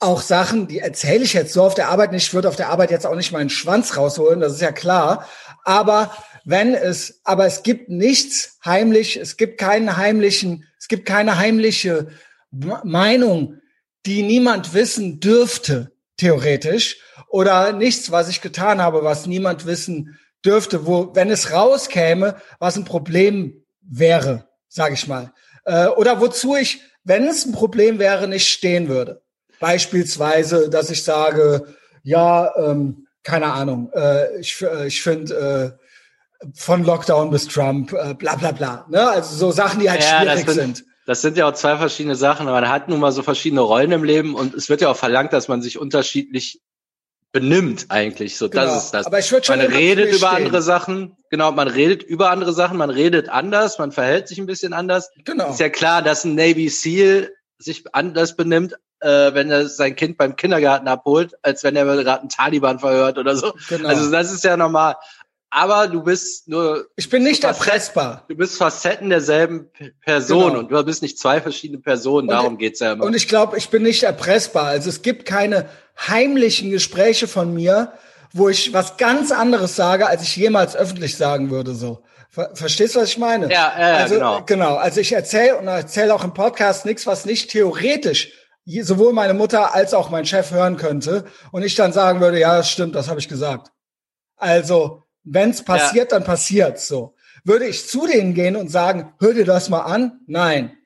auch 0.00 0.20
Sachen, 0.20 0.66
die 0.66 0.80
erzähle 0.80 1.24
ich 1.24 1.32
jetzt 1.32 1.52
so 1.52 1.62
auf 1.62 1.74
der 1.74 1.88
Arbeit 1.88 2.12
nicht. 2.12 2.26
Ich 2.26 2.34
würde 2.34 2.48
auf 2.48 2.56
der 2.56 2.68
Arbeit 2.68 2.90
jetzt 2.90 3.06
auch 3.06 3.14
nicht 3.14 3.32
meinen 3.32 3.50
Schwanz 3.50 3.96
rausholen, 3.96 4.40
das 4.40 4.54
ist 4.54 4.62
ja 4.62 4.72
klar. 4.72 5.28
Aber 5.64 6.14
wenn 6.44 6.74
es, 6.74 7.20
aber 7.24 7.46
es 7.46 7.62
gibt 7.62 7.88
nichts 7.88 8.58
heimlich, 8.64 9.16
es 9.16 9.36
gibt 9.36 9.58
keinen 9.58 9.96
heimlichen, 9.96 10.66
es 10.78 10.88
gibt 10.88 11.06
keine 11.06 11.38
heimliche 11.38 12.08
Meinung, 12.50 13.58
die 14.04 14.22
niemand 14.22 14.74
wissen 14.74 15.20
dürfte, 15.20 15.92
theoretisch, 16.18 16.98
oder 17.28 17.72
nichts, 17.72 18.10
was 18.10 18.28
ich 18.28 18.40
getan 18.40 18.80
habe, 18.80 19.02
was 19.02 19.26
niemand 19.26 19.66
wissen 19.66 20.18
dürfte, 20.44 20.86
wo, 20.86 21.14
wenn 21.14 21.30
es 21.30 21.52
rauskäme, 21.52 22.36
was 22.58 22.76
ein 22.76 22.84
Problem 22.84 23.64
wäre, 23.82 24.48
sage 24.68 24.94
ich 24.94 25.06
mal. 25.06 25.32
Äh, 25.64 25.86
oder 25.88 26.20
wozu 26.20 26.56
ich, 26.56 26.80
wenn 27.04 27.26
es 27.26 27.44
ein 27.46 27.52
Problem 27.52 27.98
wäre, 27.98 28.28
nicht 28.28 28.48
stehen 28.48 28.88
würde. 28.88 29.22
Beispielsweise, 29.60 30.68
dass 30.68 30.90
ich 30.90 31.04
sage, 31.04 31.74
ja, 32.02 32.54
ähm, 32.56 33.06
keine 33.22 33.52
Ahnung, 33.52 33.90
äh, 33.94 34.38
ich, 34.38 34.60
äh, 34.62 34.86
ich 34.86 35.02
finde 35.02 35.76
äh, 36.42 36.48
von 36.54 36.84
Lockdown 36.84 37.30
bis 37.30 37.48
Trump, 37.48 37.92
äh, 37.92 38.14
bla 38.14 38.36
bla 38.36 38.52
bla. 38.52 38.86
Ne? 38.90 39.08
Also 39.08 39.34
so 39.36 39.50
Sachen, 39.50 39.80
die 39.80 39.90
halt 39.90 40.02
ja, 40.02 40.20
schwierig 40.20 40.48
sind. 40.50 40.84
Das 41.06 41.22
sind 41.22 41.36
ja 41.36 41.48
auch 41.48 41.54
zwei 41.54 41.76
verschiedene 41.76 42.16
Sachen. 42.16 42.46
Man 42.46 42.68
hat 42.68 42.88
nun 42.88 43.00
mal 43.00 43.12
so 43.12 43.22
verschiedene 43.22 43.60
Rollen 43.60 43.92
im 43.92 44.04
Leben 44.04 44.34
und 44.34 44.54
es 44.54 44.68
wird 44.68 44.80
ja 44.80 44.90
auch 44.90 44.96
verlangt, 44.96 45.32
dass 45.32 45.48
man 45.48 45.62
sich 45.62 45.78
unterschiedlich 45.78 46.62
benimmt 47.34 47.86
eigentlich. 47.88 48.38
So, 48.38 48.48
genau. 48.48 48.64
das 48.64 48.84
ist 48.84 48.94
das. 48.94 49.06
Aber 49.06 49.18
ich 49.18 49.30
würde 49.30 49.44
schon 49.44 49.58
man 49.58 49.66
redet 49.66 50.14
über 50.14 50.28
stehen. 50.28 50.46
andere 50.46 50.62
Sachen. 50.62 51.16
Genau, 51.30 51.50
man 51.50 51.66
redet 51.66 52.04
über 52.04 52.30
andere 52.30 52.52
Sachen. 52.52 52.78
Man 52.78 52.90
redet 52.90 53.28
anders. 53.28 53.78
Man 53.78 53.90
verhält 53.90 54.28
sich 54.28 54.38
ein 54.38 54.46
bisschen 54.46 54.72
anders. 54.72 55.10
Genau. 55.24 55.50
Ist 55.50 55.58
ja 55.58 55.68
klar, 55.68 56.00
dass 56.00 56.24
ein 56.24 56.36
Navy 56.36 56.68
Seal 56.68 57.32
sich 57.58 57.84
anders 57.92 58.36
benimmt, 58.36 58.74
äh, 59.00 59.34
wenn 59.34 59.50
er 59.50 59.68
sein 59.68 59.96
Kind 59.96 60.16
beim 60.16 60.36
Kindergarten 60.36 60.86
abholt, 60.86 61.34
als 61.42 61.64
wenn 61.64 61.74
er 61.74 61.84
gerade 61.84 62.20
einen 62.20 62.28
Taliban 62.28 62.78
verhört 62.78 63.18
oder 63.18 63.34
so. 63.34 63.52
Genau. 63.68 63.88
Also 63.88 64.12
das 64.12 64.32
ist 64.32 64.44
ja 64.44 64.56
normal 64.56 64.94
aber 65.54 65.86
du 65.86 66.02
bist 66.02 66.48
nur. 66.48 66.88
Ich 66.96 67.08
bin 67.08 67.22
nicht 67.22 67.44
erpressbar. 67.44 68.24
Du 68.28 68.34
bist 68.34 68.58
Facetten 68.58 69.08
derselben 69.08 69.70
Person 70.04 70.48
genau. 70.48 70.58
und 70.58 70.72
du 70.72 70.84
bist 70.84 71.00
nicht 71.00 71.16
zwei 71.16 71.40
verschiedene 71.40 71.80
Personen. 71.80 72.28
Und, 72.28 72.34
Darum 72.34 72.58
geht's 72.58 72.80
ja 72.80 72.92
immer. 72.92 73.04
Und 73.04 73.14
ich 73.14 73.28
glaube, 73.28 73.56
ich 73.56 73.68
bin 73.68 73.84
nicht 73.84 74.02
erpressbar. 74.02 74.66
Also 74.66 74.88
es 74.88 75.02
gibt 75.02 75.26
keine 75.26 75.68
heimlichen 75.96 76.70
Gespräche 76.70 77.28
von 77.28 77.54
mir, 77.54 77.92
wo 78.32 78.48
ich 78.48 78.72
was 78.72 78.96
ganz 78.96 79.30
anderes 79.30 79.76
sage, 79.76 80.08
als 80.08 80.24
ich 80.24 80.34
jemals 80.34 80.74
öffentlich 80.74 81.16
sagen 81.16 81.52
würde. 81.52 81.72
So. 81.76 82.02
Verstehst 82.30 82.96
du, 82.96 83.00
was 83.00 83.10
ich 83.10 83.18
meine? 83.18 83.48
Ja, 83.48 83.72
ja 83.78 83.96
also, 83.98 84.14
genau. 84.14 84.42
Genau. 84.44 84.74
Also 84.74 85.00
ich 85.00 85.12
erzähle 85.12 85.56
und 85.56 85.68
erzähle 85.68 86.12
auch 86.16 86.24
im 86.24 86.34
Podcast 86.34 86.84
nichts, 86.84 87.06
was 87.06 87.26
nicht 87.26 87.50
theoretisch 87.50 88.32
sowohl 88.82 89.12
meine 89.12 89.34
Mutter 89.34 89.72
als 89.72 89.94
auch 89.94 90.10
mein 90.10 90.26
Chef 90.26 90.50
hören 90.50 90.78
könnte 90.78 91.26
und 91.52 91.62
ich 91.62 91.76
dann 91.76 91.92
sagen 91.92 92.20
würde, 92.20 92.40
ja, 92.40 92.56
das 92.56 92.70
stimmt, 92.70 92.96
das 92.96 93.08
habe 93.08 93.20
ich 93.20 93.28
gesagt. 93.28 93.70
Also 94.36 95.03
wenn 95.24 95.50
es 95.50 95.64
passiert, 95.64 96.12
ja. 96.12 96.18
dann 96.18 96.24
passiert 96.24 96.78
so. 96.78 97.14
Würde 97.44 97.66
ich 97.66 97.88
zu 97.88 98.06
denen 98.06 98.34
gehen 98.34 98.56
und 98.56 98.70
sagen, 98.70 99.12
hör 99.20 99.34
dir 99.34 99.44
das 99.44 99.68
mal 99.68 99.82
an? 99.82 100.20
Nein. 100.26 100.76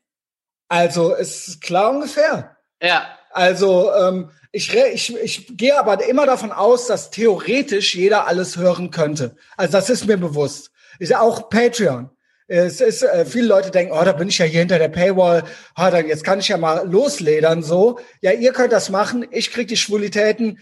Also 0.69 1.15
es 1.15 1.49
ist 1.49 1.61
klar 1.61 1.91
ungefähr. 1.91 2.57
Ja. 2.83 3.07
Also 3.31 3.93
ähm, 3.95 4.31
ich, 4.51 4.75
ich, 4.75 5.17
ich 5.17 5.57
gehe 5.57 5.79
aber 5.79 6.05
immer 6.09 6.27
davon 6.27 6.53
aus, 6.53 6.87
dass 6.87 7.11
theoretisch 7.11 7.95
jeder 7.95 8.27
alles 8.27 8.57
hören 8.57 8.91
könnte. 8.91 9.37
Also 9.57 9.73
das 9.73 9.91
ist 9.91 10.07
mir 10.07 10.17
bewusst. 10.17 10.71
Ist 10.99 11.11
ja 11.11 11.21
auch 11.21 11.49
Patreon. 11.49 12.11
Es 12.51 12.81
ist, 12.81 13.03
äh, 13.03 13.27
viele 13.27 13.47
Leute 13.47 13.71
denken, 13.71 13.93
oh, 13.93 14.03
da 14.03 14.13
bin 14.13 14.29
ich 14.29 14.39
ja 14.39 14.47
hier 14.47 14.61
hinter 14.61 14.79
der 14.79 14.89
Paywall, 14.89 15.45
ah, 15.75 15.91
dann 15.91 16.09
jetzt 16.09 16.25
kann 16.25 16.41
ich 16.41 16.49
ja 16.49 16.57
mal 16.57 16.91
losledern 16.91 17.63
so. 17.63 18.01
Ja, 18.23 18.33
ihr 18.33 18.53
könnt 18.53 18.73
das 18.73 18.89
machen, 18.89 19.27
ich 19.31 19.53
krieg 19.53 19.69
die 19.69 19.77
Schwulitäten. 19.77 20.59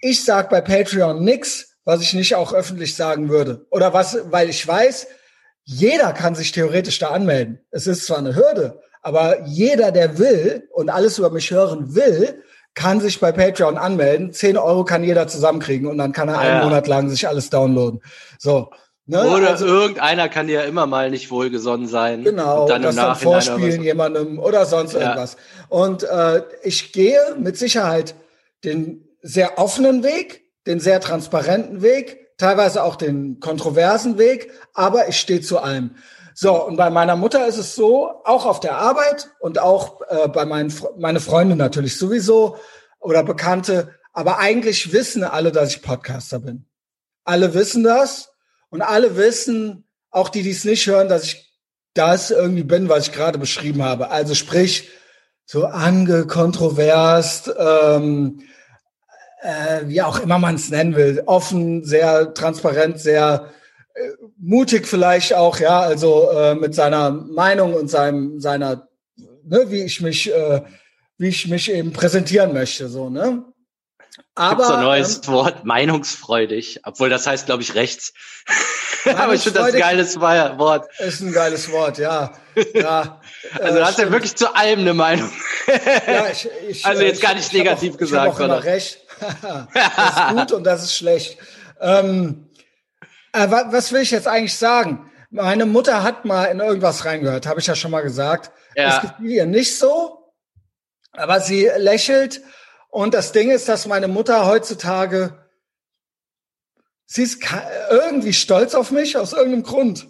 Ich 0.00 0.24
sag 0.24 0.48
bei 0.48 0.62
Patreon 0.62 1.22
nix, 1.22 1.75
was 1.86 2.02
ich 2.02 2.12
nicht 2.12 2.34
auch 2.34 2.52
öffentlich 2.52 2.94
sagen 2.96 3.30
würde. 3.30 3.64
Oder 3.70 3.94
was, 3.94 4.18
weil 4.30 4.50
ich 4.50 4.66
weiß, 4.66 5.06
jeder 5.62 6.12
kann 6.12 6.34
sich 6.34 6.52
theoretisch 6.52 6.98
da 6.98 7.08
anmelden. 7.08 7.60
Es 7.70 7.86
ist 7.86 8.04
zwar 8.04 8.18
eine 8.18 8.34
Hürde, 8.34 8.82
aber 9.02 9.46
jeder, 9.46 9.92
der 9.92 10.18
will 10.18 10.68
und 10.72 10.90
alles 10.90 11.16
über 11.18 11.30
mich 11.30 11.50
hören 11.50 11.94
will, 11.94 12.42
kann 12.74 13.00
sich 13.00 13.20
bei 13.20 13.32
Patreon 13.32 13.78
anmelden. 13.78 14.32
Zehn 14.32 14.58
Euro 14.58 14.84
kann 14.84 15.04
jeder 15.04 15.28
zusammenkriegen 15.28 15.88
und 15.88 15.96
dann 15.96 16.12
kann 16.12 16.28
er 16.28 16.38
einen 16.38 16.64
Monat 16.64 16.88
lang 16.88 17.08
sich 17.08 17.26
alles 17.26 17.50
downloaden. 17.50 18.02
So. 18.38 18.70
Ne? 19.06 19.22
Oder 19.22 19.50
also, 19.50 19.64
irgendeiner 19.66 20.28
kann 20.28 20.48
dir 20.48 20.64
immer 20.64 20.86
mal 20.86 21.10
nicht 21.10 21.30
wohlgesonnen 21.30 21.86
sein. 21.86 22.24
Genau, 22.24 22.62
und 22.62 22.70
dann 22.70 22.82
das 22.82 22.96
dann 22.96 23.14
vorspielen 23.14 23.84
jemandem 23.84 24.40
oder 24.40 24.66
sonst 24.66 24.94
ja. 24.94 25.00
irgendwas. 25.00 25.36
Und 25.68 26.02
äh, 26.02 26.42
ich 26.64 26.92
gehe 26.92 27.20
mit 27.38 27.56
Sicherheit 27.56 28.16
den 28.64 29.08
sehr 29.22 29.58
offenen 29.58 30.02
Weg, 30.02 30.45
den 30.66 30.80
sehr 30.80 31.00
transparenten 31.00 31.82
Weg, 31.82 32.36
teilweise 32.38 32.82
auch 32.82 32.96
den 32.96 33.40
kontroversen 33.40 34.18
Weg, 34.18 34.50
aber 34.74 35.08
ich 35.08 35.18
stehe 35.18 35.40
zu 35.40 35.58
allem. 35.58 35.96
So, 36.34 36.62
und 36.66 36.76
bei 36.76 36.90
meiner 36.90 37.16
Mutter 37.16 37.46
ist 37.46 37.56
es 37.56 37.74
so, 37.74 38.10
auch 38.24 38.44
auf 38.44 38.60
der 38.60 38.76
Arbeit 38.76 39.30
und 39.40 39.58
auch 39.58 40.02
äh, 40.08 40.28
bei 40.28 40.44
meinen 40.44 40.72
meine 40.98 41.20
Freunde 41.20 41.56
natürlich 41.56 41.96
sowieso 41.96 42.58
oder 42.98 43.22
Bekannte, 43.22 43.94
aber 44.12 44.38
eigentlich 44.38 44.92
wissen 44.92 45.24
alle, 45.24 45.50
dass 45.50 45.70
ich 45.70 45.82
Podcaster 45.82 46.40
bin. 46.40 46.66
Alle 47.24 47.54
wissen 47.54 47.84
das 47.84 48.30
und 48.68 48.82
alle 48.82 49.16
wissen, 49.16 49.84
auch 50.10 50.28
die, 50.28 50.42
die 50.42 50.50
es 50.50 50.64
nicht 50.64 50.86
hören, 50.86 51.08
dass 51.08 51.24
ich 51.24 51.54
das 51.94 52.30
irgendwie 52.30 52.64
bin, 52.64 52.88
was 52.88 53.08
ich 53.08 53.14
gerade 53.14 53.38
beschrieben 53.38 53.82
habe. 53.82 54.10
Also 54.10 54.34
sprich, 54.34 54.90
so 55.46 55.64
angekontroverst, 55.64 57.54
ähm, 57.56 58.40
äh, 59.46 59.88
wie 59.88 60.02
auch 60.02 60.18
immer 60.18 60.38
man 60.38 60.56
es 60.56 60.70
nennen 60.70 60.96
will, 60.96 61.22
offen, 61.26 61.84
sehr 61.84 62.34
transparent, 62.34 62.98
sehr 62.98 63.52
äh, 63.94 64.00
mutig 64.38 64.88
vielleicht 64.88 65.34
auch, 65.34 65.60
ja, 65.60 65.80
also 65.80 66.30
äh, 66.30 66.54
mit 66.56 66.74
seiner 66.74 67.10
Meinung 67.10 67.74
und 67.74 67.88
seinem, 67.88 68.40
seiner, 68.40 68.88
ne, 69.44 69.66
wie 69.68 69.84
ich 69.84 70.00
mich, 70.00 70.32
äh, 70.32 70.62
wie 71.18 71.28
ich 71.28 71.46
mich 71.46 71.70
eben 71.70 71.92
präsentieren 71.92 72.52
möchte, 72.52 72.88
so, 72.88 73.08
ne? 73.08 73.44
Aber 74.34 74.56
Gibt's 74.56 74.70
ein 74.70 74.82
neues 74.82 75.16
ähm, 75.16 75.32
Wort, 75.32 75.64
meinungsfreudig, 75.64 76.80
obwohl 76.84 77.08
das 77.08 77.26
heißt, 77.26 77.46
glaube 77.46 77.62
ich, 77.62 77.74
rechts. 77.74 78.12
Aber 79.16 79.34
ich 79.34 79.42
finde 79.42 79.60
das 79.60 79.72
ein 79.72 79.80
geiles 79.80 80.20
Wort. 80.20 80.88
Ist 80.98 81.20
ein 81.20 81.32
geiles 81.32 81.70
Wort, 81.70 81.98
ja. 81.98 82.32
ja 82.74 83.20
also 83.60 83.78
du 83.78 83.86
hast 83.86 83.98
ja 83.98 84.10
wirklich 84.10 84.34
zu 84.34 84.54
allem 84.54 84.80
eine 84.80 84.94
Meinung. 84.94 85.30
ja, 86.06 86.28
ich, 86.30 86.48
ich, 86.68 86.84
also 86.86 87.02
jetzt 87.02 87.22
gar 87.22 87.34
nicht 87.34 87.46
ich, 87.46 87.52
negativ 87.52 87.94
auch, 87.94 87.98
gesagt. 87.98 88.26
Ich 88.26 88.34
auch 88.34 88.40
immer 88.40 88.64
recht. 88.64 89.05
Das 89.20 90.16
ist 90.16 90.36
gut 90.36 90.52
und 90.52 90.64
das 90.64 90.82
ist 90.82 90.96
schlecht. 90.96 91.38
Ähm, 91.80 92.48
äh, 93.32 93.48
was 93.50 93.92
will 93.92 94.02
ich 94.02 94.10
jetzt 94.10 94.28
eigentlich 94.28 94.56
sagen? 94.56 95.10
Meine 95.30 95.66
Mutter 95.66 96.02
hat 96.02 96.24
mal 96.24 96.44
in 96.46 96.60
irgendwas 96.60 97.04
reingehört, 97.04 97.46
habe 97.46 97.60
ich 97.60 97.66
ja 97.66 97.74
schon 97.74 97.90
mal 97.90 98.02
gesagt. 98.02 98.50
Ja. 98.74 98.96
Es 98.96 99.02
gefiel 99.02 99.30
ihr 99.30 99.46
nicht 99.46 99.78
so, 99.78 100.32
aber 101.12 101.40
sie 101.40 101.70
lächelt. 101.76 102.42
Und 102.88 103.14
das 103.14 103.32
Ding 103.32 103.50
ist, 103.50 103.68
dass 103.68 103.86
meine 103.86 104.08
Mutter 104.08 104.46
heutzutage, 104.46 105.46
sie 107.04 107.24
ist 107.24 107.42
irgendwie 107.90 108.32
stolz 108.32 108.74
auf 108.74 108.90
mich 108.90 109.16
aus 109.16 109.32
irgendeinem 109.32 109.64
Grund. 109.64 110.08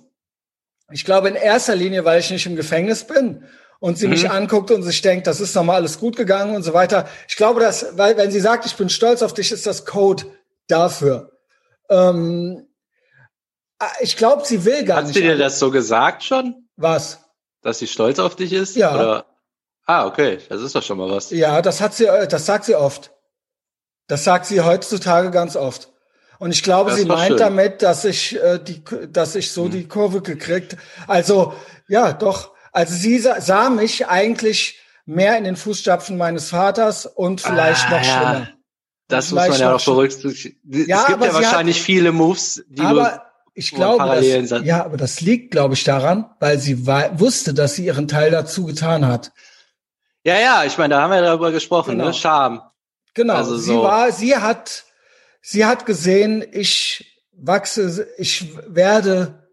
Ich 0.93 1.05
glaube 1.05 1.29
in 1.29 1.35
erster 1.35 1.75
Linie, 1.75 2.05
weil 2.05 2.21
ich 2.21 2.31
nicht 2.31 2.47
im 2.47 2.55
Gefängnis 2.55 3.05
bin 3.05 3.45
und 3.81 3.99
sie 3.99 4.07
mhm. 4.07 4.13
mich 4.13 4.31
anguckt 4.31 4.71
und 4.71 4.83
sich 4.83 5.03
denkt, 5.03 5.27
das 5.27 5.41
ist 5.41 5.55
nochmal 5.55 5.77
alles 5.77 5.99
gut 5.99 6.17
gegangen 6.17 6.57
und 6.57 6.63
so 6.63 6.73
weiter. 6.73 7.09
Ich 7.29 7.37
glaube, 7.37 7.61
dass, 7.61 7.97
weil 7.97 8.17
wenn 8.17 8.31
sie 8.31 8.41
sagt, 8.41 8.67
ich 8.67 8.77
bin 8.77 8.89
stolz 8.89 9.23
auf 9.23 9.35
dich, 9.35 9.53
ist 9.53 9.67
das 9.67 9.85
Code 9.85 10.25
dafür. 10.69 11.33
Ähm, 11.89 12.67
Ah, 13.79 13.91
ich 14.01 14.17
glaube, 14.17 14.45
sie 14.45 14.65
will 14.65 14.85
gar 14.85 14.99
Hat 14.99 15.07
nicht. 15.07 15.17
Hat 15.17 15.23
sie 15.23 15.29
dir 15.29 15.37
das 15.37 15.59
so 15.59 15.71
gesagt 15.71 16.25
schon? 16.25 16.67
Was? 16.77 17.21
Dass 17.63 17.79
sie 17.79 17.87
stolz 17.87 18.19
auf 18.19 18.37
dich 18.37 18.53
ist? 18.53 18.77
Ja. 18.77 18.95
Oder? 18.95 19.27
Ah, 19.85 20.07
okay, 20.07 20.39
das 20.49 20.63
ist 20.63 20.75
doch 20.75 20.83
schon 20.83 20.99
mal 20.99 21.11
was. 21.11 21.31
Ja, 21.31 21.61
das 21.63 21.81
hat 21.81 21.95
sie, 21.95 22.07
äh, 22.07 22.27
das 22.27 22.47
sagt 22.47 22.65
sie 22.65 22.75
oft. 22.75 23.13
Das 24.09 24.25
sagt 24.25 24.47
sie 24.47 24.61
heutzutage 24.63 25.31
ganz 25.31 25.57
oft. 25.57 25.93
Und 26.39 26.53
ich 26.53 26.63
glaube, 26.63 26.95
sie 26.95 27.05
meint 27.05 27.29
schön. 27.29 27.37
damit, 27.39 27.83
dass 27.83 28.05
ich 28.05 28.41
äh, 28.41 28.59
die, 28.59 28.83
dass 29.11 29.35
ich 29.35 29.53
so 29.53 29.65
hm. 29.65 29.71
die 29.73 29.89
Kurve 29.89 30.23
gekriegt. 30.23 30.77
Also 31.07 31.55
ja, 31.89 32.13
doch. 32.13 32.56
Also 32.77 32.95
sie 32.95 33.19
sah, 33.19 33.41
sah 33.41 33.71
mich 33.71 34.07
eigentlich 34.07 34.79
mehr 35.07 35.39
in 35.39 35.45
den 35.45 35.57
Fußstapfen 35.57 36.19
meines 36.19 36.51
Vaters 36.51 37.07
und 37.07 37.41
vielleicht 37.41 37.87
ah, 37.87 37.91
noch 37.91 38.05
schlimmer. 38.05 38.49
Das 39.09 39.31
muss 39.31 39.49
man 39.49 39.59
ja 39.59 39.75
auch 39.75 39.83
berücksichtigen. 39.83 40.59
Ja, 40.87 41.01
es 41.01 41.07
gibt 41.07 41.25
ja 41.25 41.33
wahrscheinlich 41.33 41.79
hat, 41.79 41.87
viele 41.87 42.13
Moves, 42.13 42.63
die 42.69 42.83
aber, 42.83 43.33
ich 43.55 43.71
glaube, 43.71 44.05
das, 44.05 44.63
ja, 44.63 44.85
aber 44.85 44.99
das 44.99 45.23
liegt, 45.23 45.53
glaube 45.53 45.73
ich, 45.73 45.85
daran, 45.85 46.27
weil 46.39 46.59
sie 46.59 46.87
wusste, 46.87 47.55
dass 47.55 47.77
sie 47.77 47.87
ihren 47.87 48.09
Teil 48.09 48.31
dazu 48.31 48.67
getan 48.67 49.07
hat. 49.07 49.33
Ja, 50.23 50.39
ja, 50.39 50.65
ich 50.67 50.77
meine, 50.77 50.97
da 50.97 51.01
haben 51.01 51.13
wir 51.13 51.23
darüber 51.23 51.53
gesprochen, 51.53 51.93
ne? 51.93 52.03
genau. 52.03 52.09
ne? 52.09 52.13
Scham. 52.15 52.61
Genau. 53.15 53.37
Also 53.37 53.57
sie 53.57 53.73
so. 53.73 53.85
war, 53.85 54.13
sie 54.13 54.37
hat, 54.37 54.85
sie 55.41 55.65
hat 55.65 55.87
gesehen, 55.87 56.45
ich 56.53 57.23
wachse, 57.33 58.07
ich 58.19 58.55
werde 58.69 59.49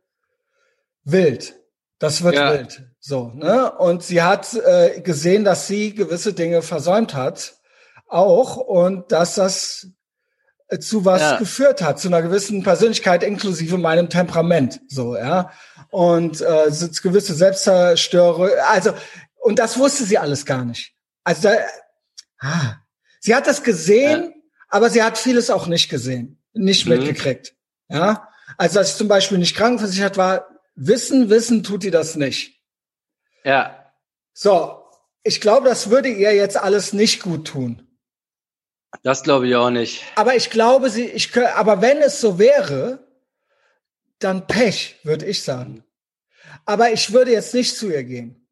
wild. 1.05 1.55
Das 1.99 2.21
wird 2.21 2.35
ja. 2.35 2.51
wild. 2.51 2.92
So, 3.05 3.33
ne? 3.35 3.69
Und 3.69 4.01
sie 4.01 4.21
hat 4.21 4.53
äh, 4.53 5.01
gesehen, 5.01 5.43
dass 5.43 5.67
sie 5.67 5.93
gewisse 5.93 6.31
Dinge 6.31 6.61
versäumt 6.61 7.13
hat, 7.13 7.55
auch, 8.07 8.55
und 8.55 9.11
dass 9.11 9.35
das 9.35 9.87
zu 10.79 11.03
was 11.03 11.21
ja. 11.21 11.37
geführt 11.37 11.81
hat, 11.81 11.99
zu 11.99 12.07
einer 12.07 12.21
gewissen 12.21 12.63
Persönlichkeit 12.63 13.21
inklusive 13.23 13.77
meinem 13.77 14.09
Temperament, 14.09 14.79
so, 14.87 15.17
ja. 15.17 15.51
Und 15.89 16.39
äh, 16.39 16.71
gewisse 17.01 17.33
Selbstzerstörung, 17.33 18.47
also, 18.69 18.93
und 19.41 19.59
das 19.59 19.77
wusste 19.77 20.05
sie 20.05 20.17
alles 20.17 20.45
gar 20.45 20.63
nicht. 20.63 20.93
Also, 21.25 21.49
da, 21.49 21.55
ah, 22.39 22.75
sie 23.19 23.35
hat 23.35 23.47
das 23.47 23.63
gesehen, 23.63 24.23
ja. 24.23 24.31
aber 24.69 24.89
sie 24.89 25.03
hat 25.03 25.17
vieles 25.17 25.49
auch 25.49 25.67
nicht 25.67 25.89
gesehen, 25.89 26.41
nicht 26.53 26.85
mhm. 26.85 26.93
mitgekriegt, 26.93 27.53
ja. 27.89 28.29
Also, 28.57 28.79
als 28.79 28.91
ich 28.91 28.95
zum 28.95 29.09
Beispiel 29.09 29.39
nicht 29.39 29.57
krankenversichert 29.57 30.15
war, 30.15 30.47
wissen, 30.75 31.29
wissen 31.29 31.63
tut 31.63 31.83
die 31.83 31.91
das 31.91 32.15
nicht. 32.15 32.52
Ja. 33.43 33.91
So, 34.33 34.83
ich 35.23 35.41
glaube, 35.41 35.69
das 35.69 35.89
würde 35.89 36.09
ihr 36.09 36.33
jetzt 36.33 36.57
alles 36.57 36.93
nicht 36.93 37.21
gut 37.21 37.47
tun. 37.47 37.87
Das 39.01 39.23
glaube 39.23 39.47
ich 39.47 39.55
auch 39.55 39.69
nicht. 39.69 40.03
Aber 40.15 40.35
ich 40.35 40.49
glaube, 40.49 40.89
sie, 40.89 41.05
ich, 41.05 41.35
aber 41.55 41.81
wenn 41.81 41.97
es 41.99 42.21
so 42.21 42.37
wäre, 42.37 42.99
dann 44.19 44.47
Pech, 44.47 44.99
würde 45.03 45.25
ich 45.25 45.43
sagen. 45.43 45.83
Aber 46.65 46.91
ich 46.91 47.11
würde 47.11 47.31
jetzt 47.31 47.53
nicht 47.53 47.75
zu 47.75 47.89
ihr 47.89 48.03
gehen. 48.03 48.47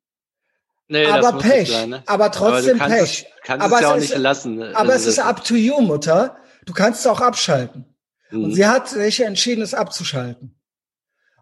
Nee, 0.88 1.05
aber 1.05 1.38
Pech, 1.38 1.71
sein, 1.71 1.89
ne? 1.89 2.03
aber 2.05 2.31
trotzdem 2.31 2.81
aber 2.81 2.93
Pech. 2.93 3.25
Es, 3.25 3.43
kannst 3.43 3.65
aber 3.65 3.75
es 3.75 3.81
ja 3.81 3.91
auch 3.93 3.98
nicht 3.98 4.17
lassen. 4.17 4.55
Ne? 4.55 4.71
Aber 4.75 4.93
es 4.93 5.05
ist 5.05 5.19
up 5.19 5.43
to 5.45 5.55
you, 5.55 5.79
Mutter. 5.79 6.36
Du 6.65 6.74
kannst 6.74 7.01
es 7.01 7.07
auch 7.07 7.21
abschalten. 7.21 7.86
Mhm. 8.29 8.43
Und 8.43 8.53
sie 8.55 8.67
hat 8.67 8.89
sich 8.89 9.21
entschieden, 9.21 9.62
es 9.62 9.74
abzuschalten. 9.74 10.61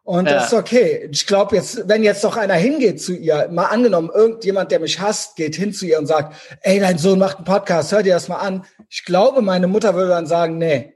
Und 0.09 0.25
ja. 0.25 0.33
das 0.33 0.47
ist 0.47 0.53
okay. 0.53 1.07
Ich 1.11 1.27
glaube 1.27 1.55
jetzt, 1.55 1.87
wenn 1.87 2.01
jetzt 2.01 2.23
noch 2.23 2.35
einer 2.35 2.55
hingeht 2.55 2.99
zu 2.99 3.13
ihr, 3.13 3.47
mal 3.51 3.65
angenommen, 3.65 4.09
irgendjemand, 4.11 4.71
der 4.71 4.79
mich 4.79 4.99
hasst, 4.99 5.35
geht 5.35 5.55
hin 5.55 5.71
zu 5.71 5.85
ihr 5.85 5.99
und 5.99 6.07
sagt, 6.07 6.35
ey, 6.61 6.79
dein 6.79 6.97
Sohn 6.97 7.19
macht 7.19 7.37
einen 7.37 7.45
Podcast, 7.45 7.91
hör 7.91 8.01
dir 8.01 8.15
das 8.15 8.27
mal 8.27 8.37
an. 8.37 8.65
Ich 8.89 9.05
glaube, 9.05 9.43
meine 9.43 9.67
Mutter 9.67 9.93
würde 9.93 10.09
dann 10.09 10.25
sagen, 10.25 10.57
nee, 10.57 10.95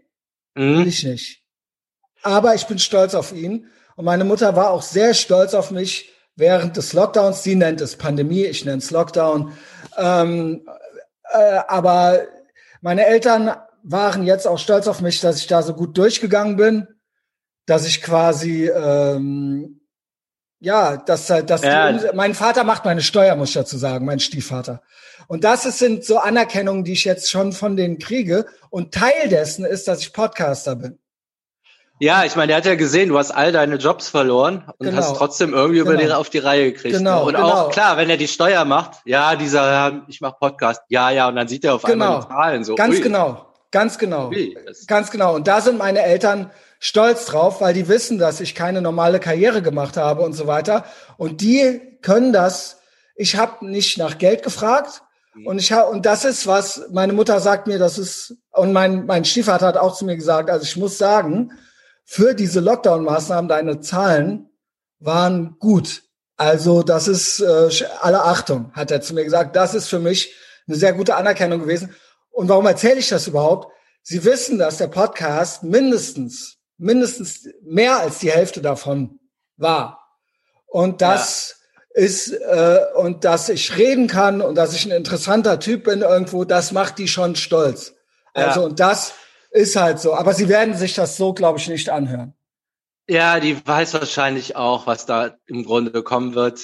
mhm. 0.55 0.79
will 0.79 0.87
ich 0.87 1.03
nicht. 1.03 1.43
Aber 2.23 2.55
ich 2.55 2.65
bin 2.65 2.79
stolz 2.79 3.13
auf 3.13 3.33
ihn. 3.33 3.67
Und 3.95 4.05
meine 4.05 4.23
Mutter 4.23 4.55
war 4.55 4.71
auch 4.71 4.81
sehr 4.81 5.13
stolz 5.13 5.53
auf 5.53 5.69
mich 5.69 6.11
während 6.35 6.75
des 6.75 6.93
Lockdowns. 6.93 7.43
Sie 7.43 7.53
nennt 7.53 7.81
es 7.81 7.97
Pandemie, 7.97 8.45
ich 8.45 8.65
nenne 8.65 8.79
es 8.79 8.89
Lockdown. 8.89 9.53
Ähm, 9.95 10.67
äh, 11.31 11.59
aber 11.67 12.21
meine 12.81 13.05
Eltern 13.05 13.55
waren 13.83 14.23
jetzt 14.23 14.47
auch 14.47 14.57
stolz 14.57 14.87
auf 14.87 15.01
mich, 15.01 15.21
dass 15.21 15.37
ich 15.37 15.45
da 15.45 15.61
so 15.61 15.75
gut 15.75 15.99
durchgegangen 15.99 16.55
bin 16.55 16.87
dass 17.65 17.85
ich 17.85 18.01
quasi 18.01 18.67
ähm, 18.67 19.79
ja, 20.59 20.95
dass 20.95 21.27
dass 21.27 21.61
ja. 21.61 21.91
Die, 21.91 22.15
mein 22.15 22.33
Vater 22.33 22.63
macht 22.63 22.85
meine 22.85 23.01
Steuer, 23.01 23.35
muss 23.35 23.49
ich 23.49 23.55
dazu 23.55 23.77
sagen, 23.77 24.05
mein 24.05 24.21
Stiefvater. 24.21 24.81
Und 25.27 25.43
das 25.43 25.65
ist, 25.65 25.79
sind 25.79 26.05
so 26.05 26.19
Anerkennungen, 26.19 26.85
die 26.85 26.93
ich 26.93 27.03
jetzt 27.03 27.29
schon 27.29 27.51
von 27.51 27.75
denen 27.75 27.99
kriege. 27.99 28.45
Und 28.69 28.93
Teil 28.93 29.27
dessen 29.29 29.65
ist, 29.65 29.89
dass 29.89 29.99
ich 29.99 30.13
Podcaster 30.13 30.75
bin. 30.77 30.99
Ja, 31.99 32.23
ich 32.25 32.35
meine, 32.35 32.47
der 32.47 32.57
hat 32.57 32.65
ja 32.65 32.75
gesehen, 32.75 33.09
du 33.09 33.17
hast 33.17 33.31
all 33.31 33.51
deine 33.51 33.75
Jobs 33.75 34.09
verloren 34.09 34.63
und 34.77 34.87
genau. 34.87 34.97
hast 34.97 35.15
trotzdem 35.15 35.53
irgendwie 35.53 35.79
genau. 35.79 35.91
über 35.91 36.01
die, 36.01 36.11
auf 36.11 36.29
die 36.29 36.39
Reihe 36.39 36.71
gekriegt. 36.71 36.97
Genau, 36.97 37.19
ne? 37.19 37.25
Und 37.25 37.35
genau. 37.35 37.49
auch 37.49 37.69
klar, 37.69 37.97
wenn 37.97 38.09
er 38.09 38.17
die 38.17 38.27
Steuer 38.27 38.65
macht, 38.65 39.01
ja, 39.05 39.35
dieser, 39.35 40.03
ich 40.07 40.19
mach 40.19 40.39
Podcast, 40.39 40.81
ja, 40.89 41.11
ja, 41.11 41.27
und 41.27 41.35
dann 41.35 41.47
sieht 41.47 41.63
er 41.63 41.75
auf 41.75 41.83
genau. 41.83 42.05
einmal 42.05 42.21
die 42.21 42.27
Zahlen 42.27 42.63
so. 42.63 42.75
Ganz 42.75 42.95
ui. 42.95 43.01
genau, 43.01 43.53
ganz 43.71 43.97
genau, 43.97 44.29
ui, 44.29 44.57
ganz 44.87 45.11
genau. 45.11 45.35
Und 45.35 45.47
da 45.47 45.61
sind 45.61 45.77
meine 45.77 46.01
Eltern 46.01 46.51
stolz 46.83 47.25
drauf, 47.25 47.61
weil 47.61 47.73
die 47.73 47.87
wissen, 47.87 48.17
dass 48.17 48.41
ich 48.41 48.55
keine 48.55 48.81
normale 48.81 49.19
Karriere 49.19 49.61
gemacht 49.61 49.97
habe 49.97 50.21
und 50.21 50.33
so 50.33 50.47
weiter. 50.47 50.85
Und 51.17 51.41
die 51.41 51.97
können 52.01 52.33
das. 52.33 52.77
Ich 53.15 53.35
habe 53.35 53.65
nicht 53.65 53.97
nach 53.97 54.17
Geld 54.17 54.43
gefragt 54.43 55.03
Mhm. 55.33 55.47
Und 55.47 55.59
ich 55.59 55.71
habe 55.71 55.89
und 55.89 56.05
das 56.05 56.25
ist 56.25 56.47
was 56.47 56.83
meine 56.91 57.13
Mutter 57.13 57.39
sagt 57.39 57.67
mir, 57.67 57.79
das 57.79 57.97
ist 57.97 58.35
und 58.51 58.73
mein 58.73 59.05
mein 59.05 59.25
Stiefvater 59.25 59.67
hat 59.67 59.77
auch 59.77 59.95
zu 59.95 60.05
mir 60.05 60.15
gesagt, 60.15 60.49
also 60.49 60.63
ich 60.63 60.77
muss 60.77 60.97
sagen, 60.97 61.51
für 62.05 62.33
diese 62.33 62.59
Lockdown 62.59 63.03
Maßnahmen 63.03 63.49
deine 63.49 63.79
Zahlen 63.79 64.49
waren 64.99 65.55
gut. 65.59 66.03
Also 66.37 66.83
das 66.83 67.07
ist 67.07 67.39
äh, 67.39 67.69
alle 68.01 68.23
Achtung, 68.23 68.71
hat 68.73 68.91
er 68.91 69.01
zu 69.01 69.13
mir 69.13 69.23
gesagt. 69.23 69.55
Das 69.55 69.73
ist 69.73 69.87
für 69.87 69.99
mich 69.99 70.33
eine 70.67 70.77
sehr 70.77 70.93
gute 70.93 71.15
Anerkennung 71.15 71.61
gewesen. 71.61 71.93
Und 72.31 72.49
warum 72.49 72.65
erzähle 72.65 72.99
ich 72.99 73.09
das 73.09 73.27
überhaupt? 73.27 73.71
Sie 74.01 74.25
wissen, 74.25 74.57
dass 74.57 74.77
der 74.77 74.87
Podcast 74.87 75.63
mindestens 75.63 76.57
mindestens 76.83 77.49
mehr 77.63 77.97
als 77.97 78.19
die 78.19 78.31
Hälfte 78.31 78.61
davon 78.61 79.19
war. 79.57 79.99
Und 80.65 81.01
das 81.01 81.55
ja. 81.95 82.03
ist, 82.03 82.31
äh, 82.31 82.79
und 82.95 83.23
dass 83.23 83.49
ich 83.49 83.77
reden 83.77 84.07
kann 84.07 84.41
und 84.41 84.55
dass 84.55 84.73
ich 84.73 84.85
ein 84.85 84.91
interessanter 84.91 85.59
Typ 85.59 85.85
bin 85.85 86.01
irgendwo, 86.01 86.43
das 86.43 86.71
macht 86.71 86.97
die 86.97 87.07
schon 87.07 87.35
stolz. 87.35 87.95
Also, 88.33 88.61
ja. 88.61 88.65
und 88.65 88.79
das 88.79 89.13
ist 89.51 89.75
halt 89.75 89.99
so. 89.99 90.13
Aber 90.13 90.33
sie 90.33 90.49
werden 90.49 90.75
sich 90.75 90.95
das 90.95 91.15
so, 91.15 91.33
glaube 91.33 91.59
ich, 91.59 91.67
nicht 91.67 91.89
anhören. 91.89 92.33
Ja, 93.07 93.39
die 93.39 93.65
weiß 93.65 93.93
wahrscheinlich 93.93 94.55
auch, 94.55 94.87
was 94.87 95.05
da 95.05 95.37
im 95.45 95.63
Grunde 95.65 96.03
kommen 96.03 96.35
wird. 96.35 96.61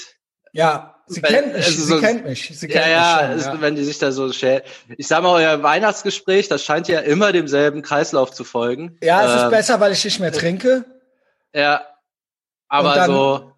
Ja, 0.54 0.96
sie 1.10 1.24
wenn, 1.24 1.34
kennt 1.34 1.54
mich. 1.54 1.66
Also 1.66 1.82
sie 1.84 2.00
kennt 2.00 2.26
mich. 2.26 2.52
Sie 2.54 2.68
kennt 2.68 2.86
ja, 2.86 3.32
mich 3.34 3.44
schon, 3.44 3.54
ja, 3.56 3.62
wenn 3.62 3.76
die 3.76 3.84
sich 3.84 3.98
da 3.98 4.12
so 4.12 4.32
schält. 4.32 4.64
Ich 4.98 5.08
sag 5.08 5.24
mal, 5.24 5.34
euer 5.34 5.62
Weihnachtsgespräch, 5.64 6.48
das 6.48 6.64
scheint 6.64 6.88
ja 6.88 7.00
immer 7.00 7.32
demselben 7.32 7.82
Kreislauf 7.82 8.32
zu 8.32 8.44
folgen. 8.44 8.98
Ja, 9.02 9.26
es 9.26 9.32
ähm, 9.32 9.46
ist 9.46 9.50
besser, 9.52 9.80
weil 9.80 9.92
ich 9.92 10.06
nicht 10.06 10.20
mehr 10.20 10.32
trinke. 10.32 10.86
Ja, 11.54 11.82
aber 12.68 12.94
dann, 12.94 13.12
so, 13.12 13.52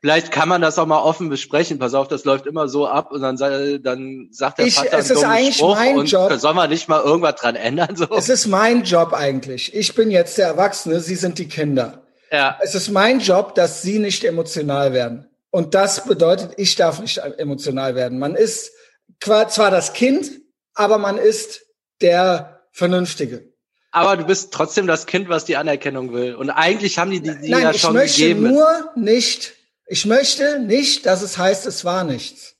vielleicht 0.00 0.32
kann 0.32 0.48
man 0.48 0.60
das 0.60 0.78
auch 0.78 0.86
mal 0.86 1.00
offen 1.00 1.28
besprechen. 1.28 1.78
Pass 1.78 1.94
auf, 1.94 2.08
das 2.08 2.24
läuft 2.24 2.46
immer 2.46 2.68
so 2.68 2.88
ab 2.88 3.12
und 3.12 3.22
dann, 3.22 3.36
dann 3.36 4.28
sagt 4.32 4.58
der 4.58 4.66
ich, 4.66 4.74
Vater 4.74 4.98
es 4.98 5.10
ist 5.10 5.24
eigentlich 5.24 5.56
Spruch 5.56 5.76
mein 5.76 6.04
Job. 6.04 6.32
soll 6.34 6.54
man 6.54 6.68
nicht 6.68 6.88
mal 6.88 7.00
irgendwas 7.00 7.36
dran 7.36 7.54
ändern? 7.54 7.94
So? 7.94 8.08
Es 8.16 8.28
ist 8.28 8.46
mein 8.46 8.82
Job 8.82 9.12
eigentlich. 9.12 9.74
Ich 9.74 9.94
bin 9.94 10.10
jetzt 10.10 10.36
der 10.36 10.48
Erwachsene, 10.48 11.00
Sie 11.00 11.14
sind 11.14 11.38
die 11.38 11.48
Kinder. 11.48 12.02
Ja. 12.30 12.58
Es 12.60 12.74
ist 12.74 12.90
mein 12.90 13.20
Job, 13.20 13.54
dass 13.54 13.82
Sie 13.82 13.98
nicht 13.98 14.24
emotional 14.24 14.92
werden. 14.92 15.28
Und 15.50 15.74
das 15.74 16.04
bedeutet, 16.04 16.52
ich 16.56 16.76
darf 16.76 17.00
nicht 17.00 17.18
emotional 17.18 17.94
werden. 17.94 18.18
Man 18.18 18.34
ist 18.34 18.72
zwar 19.20 19.70
das 19.70 19.92
Kind, 19.92 20.30
aber 20.74 20.98
man 20.98 21.18
ist 21.18 21.62
der 22.00 22.66
Vernünftige. 22.72 23.52
Aber 23.90 24.16
du 24.16 24.24
bist 24.24 24.52
trotzdem 24.52 24.86
das 24.86 25.06
Kind, 25.06 25.28
was 25.28 25.44
die 25.44 25.56
Anerkennung 25.56 26.12
will. 26.12 26.34
Und 26.34 26.50
eigentlich 26.50 26.98
haben 26.98 27.10
die 27.10 27.20
die, 27.22 27.34
die 27.40 27.50
Nein, 27.50 27.62
ja 27.62 27.70
ich 27.70 27.80
schon 27.80 27.94
möchte 27.94 28.20
gegeben. 28.20 28.42
nur 28.42 28.92
nicht, 28.94 29.54
ich 29.86 30.04
möchte 30.04 30.60
nicht, 30.60 31.06
dass 31.06 31.22
es 31.22 31.38
heißt, 31.38 31.66
es 31.66 31.84
war 31.84 32.04
nichts. 32.04 32.56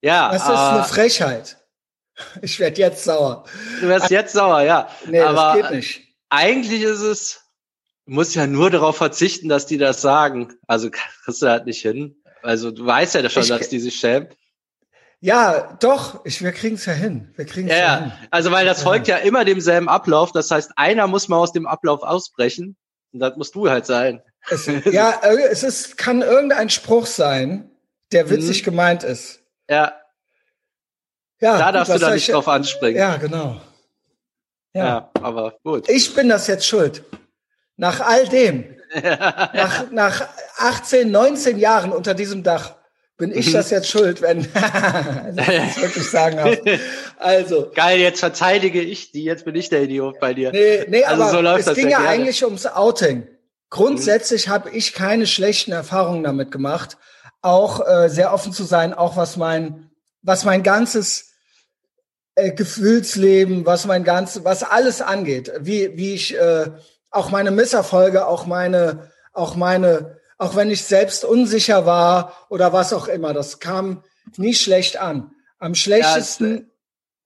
Ja. 0.00 0.32
Das 0.32 0.42
ist 0.42 0.48
eine 0.48 0.84
Frechheit. 0.84 1.56
Ich 2.42 2.58
werde 2.58 2.80
jetzt 2.80 3.04
sauer. 3.04 3.44
Du 3.80 3.86
wirst 3.86 4.10
jetzt 4.10 4.32
sauer, 4.32 4.62
ja. 4.62 4.90
Nee, 5.06 5.20
Aber 5.20 5.34
das 5.34 5.54
geht 5.54 5.70
nicht. 5.76 6.02
Eigentlich 6.30 6.82
ist 6.82 7.00
es, 7.00 7.40
du 8.08 8.14
musst 8.14 8.34
ja 8.34 8.46
nur 8.46 8.70
darauf 8.70 8.96
verzichten, 8.96 9.48
dass 9.48 9.66
die 9.66 9.76
das 9.76 10.00
sagen. 10.00 10.54
Also 10.66 10.90
kriegst 10.90 11.42
du 11.42 11.46
halt 11.46 11.66
nicht 11.66 11.82
hin. 11.82 12.16
Also 12.42 12.70
du 12.70 12.84
weißt 12.86 13.14
ja 13.14 13.28
schon, 13.28 13.42
ich, 13.42 13.48
dass 13.48 13.68
die 13.68 13.80
sich 13.80 13.96
schämen. 13.96 14.28
Ja, 15.20 15.76
doch, 15.80 16.24
ich, 16.24 16.42
wir 16.42 16.52
kriegen 16.52 16.76
es 16.76 16.86
ja 16.86 16.92
hin. 16.92 17.32
Wir 17.36 17.44
kriegen 17.44 17.68
ja, 17.68 17.76
ja, 17.76 18.00
hin. 18.00 18.12
Also 18.30 18.50
weil 18.50 18.64
das 18.64 18.82
folgt 18.82 19.08
ja. 19.08 19.18
ja 19.18 19.24
immer 19.24 19.44
demselben 19.44 19.88
Ablauf. 19.88 20.32
Das 20.32 20.50
heißt, 20.50 20.72
einer 20.76 21.06
muss 21.06 21.28
mal 21.28 21.36
aus 21.36 21.52
dem 21.52 21.66
Ablauf 21.66 22.02
ausbrechen. 22.02 22.76
Und 23.12 23.20
das 23.20 23.36
musst 23.36 23.54
du 23.54 23.68
halt 23.68 23.84
sein. 23.84 24.22
Es, 24.48 24.66
ja, 24.86 25.10
äh, 25.22 25.48
es 25.50 25.62
ist, 25.62 25.98
kann 25.98 26.22
irgendein 26.22 26.70
Spruch 26.70 27.06
sein, 27.06 27.70
der 28.12 28.30
witzig 28.30 28.62
mhm. 28.62 28.64
gemeint 28.66 29.04
ist. 29.04 29.40
Ja. 29.68 29.92
Ja. 31.40 31.58
Da 31.58 31.72
darfst 31.72 31.94
du 31.94 31.98
da 31.98 32.14
nicht 32.14 32.32
drauf 32.32 32.48
anspringen. 32.48 32.98
Ja, 32.98 33.16
genau. 33.16 33.60
Ja. 34.72 34.86
ja, 34.86 35.10
aber 35.14 35.58
gut. 35.62 35.88
Ich 35.88 36.14
bin 36.14 36.28
das 36.28 36.46
jetzt 36.46 36.66
schuld. 36.66 37.02
Nach 37.78 38.00
all 38.00 38.28
dem. 38.28 38.64
nach, 39.02 39.90
nach 39.90 40.28
18, 40.58 41.10
19 41.10 41.58
Jahren 41.58 41.92
unter 41.92 42.12
diesem 42.14 42.42
Dach 42.42 42.74
bin 43.18 43.36
ich 43.36 43.50
das 43.50 43.70
jetzt 43.70 43.88
schuld, 43.88 44.22
wenn 44.22 44.46
das 44.54 45.80
wirklich 45.80 46.08
sagen 46.08 46.56
Also 47.18 47.70
geil, 47.74 47.98
jetzt 47.98 48.20
verteidige 48.20 48.80
ich 48.80 49.10
die, 49.10 49.24
jetzt 49.24 49.44
bin 49.44 49.56
ich 49.56 49.68
der 49.68 49.82
Idiot 49.82 50.20
bei 50.20 50.34
dir. 50.34 50.52
Nee, 50.52 50.84
nee, 50.88 51.04
also 51.04 51.22
aber 51.22 51.32
so 51.32 51.40
läuft 51.40 51.60
es 51.60 51.64
das 51.66 51.74
ging 51.74 51.88
ja, 51.88 52.02
ja 52.02 52.08
eigentlich 52.08 52.44
ums 52.44 52.66
Outing. 52.66 53.26
Grundsätzlich 53.70 54.46
mhm. 54.46 54.52
habe 54.52 54.70
ich 54.70 54.92
keine 54.92 55.26
schlechten 55.26 55.72
Erfahrungen 55.72 56.22
damit 56.22 56.52
gemacht, 56.52 56.96
auch 57.42 57.86
äh, 57.86 58.08
sehr 58.08 58.32
offen 58.32 58.52
zu 58.52 58.64
sein, 58.64 58.94
auch 58.94 59.16
was 59.16 59.36
mein 59.36 59.90
was 60.22 60.44
mein 60.44 60.62
ganzes 60.62 61.32
äh, 62.36 62.52
Gefühlsleben, 62.52 63.66
was 63.66 63.84
mein 63.86 64.04
ganzes, 64.04 64.44
was 64.44 64.62
alles 64.62 65.00
angeht, 65.00 65.52
wie 65.60 65.96
wie 65.96 66.14
ich 66.14 66.38
äh, 66.38 66.70
auch 67.10 67.30
meine 67.30 67.50
Misserfolge, 67.50 68.26
auch 68.26 68.46
meine 68.46 69.10
auch 69.32 69.54
meine 69.54 70.18
auch 70.38 70.54
wenn 70.54 70.70
ich 70.70 70.84
selbst 70.84 71.24
unsicher 71.24 71.84
war 71.84 72.32
oder 72.48 72.72
was 72.72 72.92
auch 72.92 73.08
immer. 73.08 73.34
Das 73.34 73.58
kam 73.58 74.04
nie 74.36 74.54
schlecht 74.54 74.96
an. 74.96 75.32
Am 75.58 75.74
schlechtesten. 75.74 76.70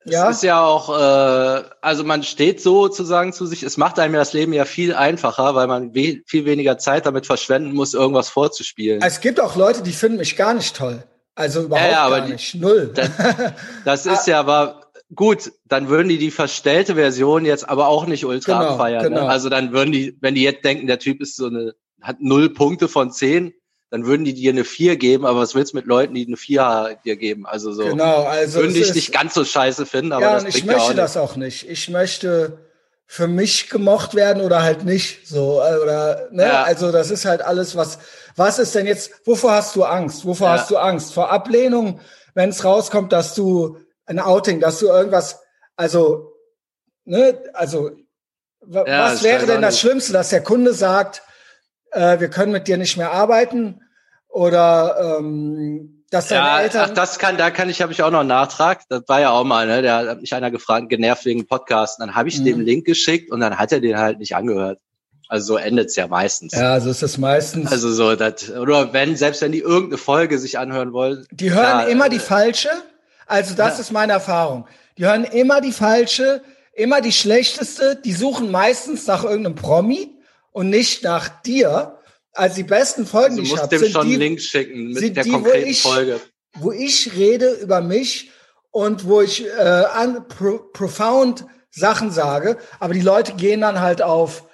Ja, 0.04 0.24
es, 0.24 0.30
es 0.30 0.36
ist 0.38 0.42
ja 0.44 0.64
auch, 0.64 0.88
äh, 0.88 1.62
also 1.80 2.02
man 2.02 2.22
steht 2.22 2.60
sozusagen 2.60 3.32
zu 3.32 3.46
sich. 3.46 3.62
Es 3.62 3.76
macht 3.76 3.98
einem 3.98 4.14
ja 4.14 4.20
das 4.20 4.32
Leben 4.32 4.52
ja 4.52 4.64
viel 4.64 4.94
einfacher, 4.94 5.54
weil 5.54 5.66
man 5.66 5.94
we 5.94 6.22
viel 6.26 6.44
weniger 6.44 6.78
Zeit 6.78 7.06
damit 7.06 7.26
verschwenden 7.26 7.72
muss, 7.72 7.94
irgendwas 7.94 8.28
vorzuspielen. 8.30 9.00
Es 9.02 9.20
gibt 9.20 9.38
auch 9.38 9.54
Leute, 9.54 9.82
die 9.82 9.92
finden 9.92 10.18
mich 10.18 10.36
gar 10.36 10.54
nicht 10.54 10.74
toll. 10.74 11.04
Also 11.34 11.62
überhaupt 11.62 11.86
ja, 11.86 12.08
ja, 12.08 12.08
gar 12.08 12.26
die, 12.26 12.32
nicht. 12.32 12.54
Null. 12.56 12.92
Das, 12.94 13.10
das 13.84 14.06
ist 14.06 14.26
ja 14.26 14.40
aber 14.40 14.81
gut, 15.14 15.52
dann 15.66 15.88
würden 15.88 16.08
die 16.08 16.18
die 16.18 16.30
verstellte 16.30 16.94
Version 16.94 17.44
jetzt 17.44 17.68
aber 17.68 17.88
auch 17.88 18.06
nicht 18.06 18.24
ultra 18.24 18.58
genau, 18.58 18.72
abfeiern. 18.72 19.02
Ne? 19.02 19.08
Genau. 19.10 19.22
Ne? 19.22 19.28
Also 19.28 19.48
dann 19.48 19.72
würden 19.72 19.92
die, 19.92 20.16
wenn 20.20 20.34
die 20.34 20.42
jetzt 20.42 20.64
denken, 20.64 20.86
der 20.86 20.98
Typ 20.98 21.20
ist 21.20 21.36
so 21.36 21.46
eine 21.46 21.74
hat 22.00 22.16
null 22.20 22.50
Punkte 22.50 22.88
von 22.88 23.12
zehn, 23.12 23.54
dann 23.90 24.06
würden 24.06 24.24
die 24.24 24.34
dir 24.34 24.52
eine 24.52 24.64
vier 24.64 24.96
geben, 24.96 25.26
aber 25.26 25.40
was 25.40 25.54
willst 25.54 25.74
du 25.74 25.76
mit 25.76 25.86
Leuten, 25.86 26.14
die 26.14 26.26
eine 26.26 26.36
vier 26.36 26.98
dir 27.04 27.16
geben? 27.16 27.46
Also 27.46 27.72
so. 27.72 27.84
Genau, 27.84 28.24
also. 28.24 28.60
Würden 28.60 28.74
dich 28.74 28.94
nicht 28.94 29.12
ganz 29.12 29.34
so 29.34 29.44
scheiße 29.44 29.86
finden, 29.86 30.12
aber 30.12 30.24
ja, 30.24 30.34
das 30.34 30.44
und 30.44 30.48
ich 30.48 30.64
möchte 30.64 30.80
ja 30.80 30.88
auch 30.88 30.94
das 30.94 31.16
auch 31.16 31.36
nicht. 31.36 31.68
Ich 31.68 31.88
möchte 31.90 32.58
für 33.06 33.28
mich 33.28 33.68
gemocht 33.68 34.14
werden 34.14 34.42
oder 34.42 34.62
halt 34.62 34.84
nicht 34.84 35.28
so 35.28 35.60
äh, 35.60 35.76
oder 35.76 36.28
ne 36.30 36.44
ja. 36.44 36.62
also 36.62 36.90
das 36.90 37.10
ist 37.10 37.26
halt 37.26 37.42
alles 37.42 37.76
was 37.76 37.98
was 38.36 38.58
ist 38.58 38.74
denn 38.74 38.86
jetzt 38.86 39.26
wovor 39.26 39.52
hast 39.52 39.76
du 39.76 39.84
Angst 39.84 40.24
wovor 40.24 40.46
ja. 40.46 40.52
hast 40.54 40.70
du 40.70 40.78
Angst 40.78 41.12
vor 41.12 41.30
Ablehnung 41.30 42.00
wenn 42.32 42.48
es 42.48 42.64
rauskommt 42.64 43.12
dass 43.12 43.34
du 43.34 43.76
ein 44.12 44.24
Outing 44.24 44.60
dass 44.60 44.78
du 44.78 44.86
irgendwas 44.86 45.40
also 45.76 46.32
ne 47.04 47.38
also 47.54 47.90
ja, 48.66 48.84
was 48.86 49.22
wäre 49.22 49.46
denn 49.46 49.62
das 49.62 49.80
Schlimmste 49.80 50.12
dass 50.12 50.30
der 50.30 50.42
Kunde 50.42 50.72
sagt 50.72 51.22
äh, 51.90 52.20
wir 52.20 52.28
können 52.28 52.52
mit 52.52 52.68
dir 52.68 52.76
nicht 52.76 52.96
mehr 52.96 53.12
arbeiten 53.12 53.80
oder 54.28 55.18
ähm, 55.18 56.02
dass 56.12 56.28
deine 56.28 56.46
ja, 56.46 56.60
Eltern. 56.60 56.88
Ach, 56.90 56.94
das 56.94 57.18
kann, 57.18 57.38
da 57.38 57.50
kann 57.50 57.70
ich, 57.70 57.80
habe 57.80 57.90
ich 57.90 58.02
auch 58.02 58.10
noch 58.10 58.20
einen 58.20 58.28
Nachtrag. 58.28 58.82
Das 58.90 59.02
war 59.06 59.20
ja 59.20 59.30
auch 59.30 59.44
mal, 59.44 59.66
ne? 59.66 59.80
Da 59.80 60.06
hat 60.06 60.20
mich 60.20 60.34
einer 60.34 60.50
gefragt, 60.50 60.90
genervt 60.90 61.24
wegen 61.24 61.46
Podcast. 61.46 62.00
Dann 62.00 62.14
habe 62.14 62.28
ich 62.28 62.38
mhm. 62.38 62.44
dem 62.44 62.60
Link 62.60 62.84
geschickt 62.84 63.32
und 63.32 63.40
dann 63.40 63.58
hat 63.58 63.72
er 63.72 63.80
den 63.80 63.96
halt 63.96 64.18
nicht 64.18 64.36
angehört. 64.36 64.78
Also 65.28 65.54
so 65.54 65.56
endet's 65.56 65.96
ja 65.96 66.08
meistens. 66.08 66.52
Ja, 66.52 66.78
so 66.80 66.90
ist 66.90 67.02
es 67.02 67.16
meistens. 67.16 67.72
Also 67.72 67.90
so, 67.90 68.14
das, 68.14 68.50
oder 68.50 68.92
wenn, 68.92 69.16
selbst 69.16 69.40
wenn 69.40 69.52
die 69.52 69.60
irgendeine 69.60 69.96
Folge 69.96 70.38
sich 70.38 70.58
anhören 70.58 70.92
wollen. 70.92 71.26
Die 71.30 71.50
hören 71.50 71.62
klar, 71.62 71.88
immer 71.88 72.10
die 72.10 72.18
falsche. 72.18 72.68
Also 73.26 73.54
das 73.54 73.74
ja. 73.74 73.80
ist 73.80 73.92
meine 73.92 74.12
Erfahrung. 74.12 74.66
Die 74.98 75.04
hören 75.04 75.24
immer 75.24 75.60
die 75.60 75.72
falsche, 75.72 76.42
immer 76.72 77.00
die 77.00 77.12
schlechteste. 77.12 77.96
Die 77.96 78.12
suchen 78.12 78.50
meistens 78.50 79.06
nach 79.06 79.24
irgendeinem 79.24 79.56
Promi 79.56 80.16
und 80.50 80.70
nicht 80.70 81.02
nach 81.02 81.28
dir. 81.42 81.98
Also 82.32 82.56
die 82.56 82.64
besten 82.64 83.06
Folgen, 83.06 83.38
also 83.38 83.42
die 83.42 83.48
ich 83.48 83.58
habe, 83.58 83.78
sind 83.78 83.92
schon 83.92 84.08
die, 84.08 84.16
Link 84.16 84.40
schicken 84.40 84.92
mit 84.92 85.16
der 85.16 85.24
die, 85.24 85.30
konkreten 85.30 85.68
ich, 85.68 85.82
Folge. 85.82 86.20
Wo 86.54 86.72
ich 86.72 87.14
rede 87.14 87.52
über 87.54 87.80
mich 87.80 88.30
und 88.70 89.06
wo 89.06 89.20
ich 89.20 89.46
äh, 89.46 89.60
an, 89.60 90.26
pro, 90.28 90.58
profound 90.72 91.46
Sachen 91.70 92.10
sage, 92.10 92.58
aber 92.80 92.94
die 92.94 93.00
Leute 93.00 93.32
gehen 93.34 93.62
dann 93.62 93.80
halt 93.80 94.02
auf 94.02 94.44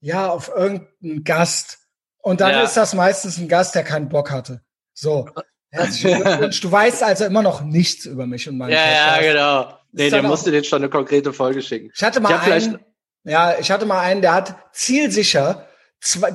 ja 0.00 0.28
auf 0.28 0.48
irgendeinen 0.54 1.24
Gast 1.24 1.78
und 2.18 2.40
dann 2.40 2.50
ja. 2.50 2.62
ist 2.62 2.76
das 2.76 2.94
meistens 2.94 3.38
ein 3.38 3.48
Gast, 3.48 3.74
der 3.74 3.84
keinen 3.84 4.08
Bock 4.08 4.30
hatte. 4.30 4.62
So. 4.92 5.28
Herzlichen 5.70 6.22
Glückwunsch. 6.22 6.60
Du 6.60 6.72
weißt 6.72 7.02
also 7.02 7.24
immer 7.24 7.42
noch 7.42 7.62
nichts 7.62 8.06
über 8.06 8.26
mich 8.26 8.48
und 8.48 8.58
meine 8.58 8.72
Ja, 8.72 8.80
Podcast. 8.80 9.22
ja, 9.22 9.32
genau. 9.32 9.78
Nee, 9.92 10.10
der 10.10 10.22
musste 10.22 10.50
dir 10.50 10.64
schon 10.64 10.82
eine 10.82 10.90
konkrete 10.90 11.32
Folge 11.32 11.62
schicken. 11.62 11.90
Ich 11.94 12.02
hatte 12.02 12.20
mal 12.20 12.34
ich 12.34 12.52
einen, 12.52 12.78
ja, 13.24 13.58
ich 13.58 13.70
hatte 13.70 13.86
mal 13.86 14.00
einen, 14.00 14.22
der 14.22 14.34
hat 14.34 14.56
zielsicher 14.72 15.66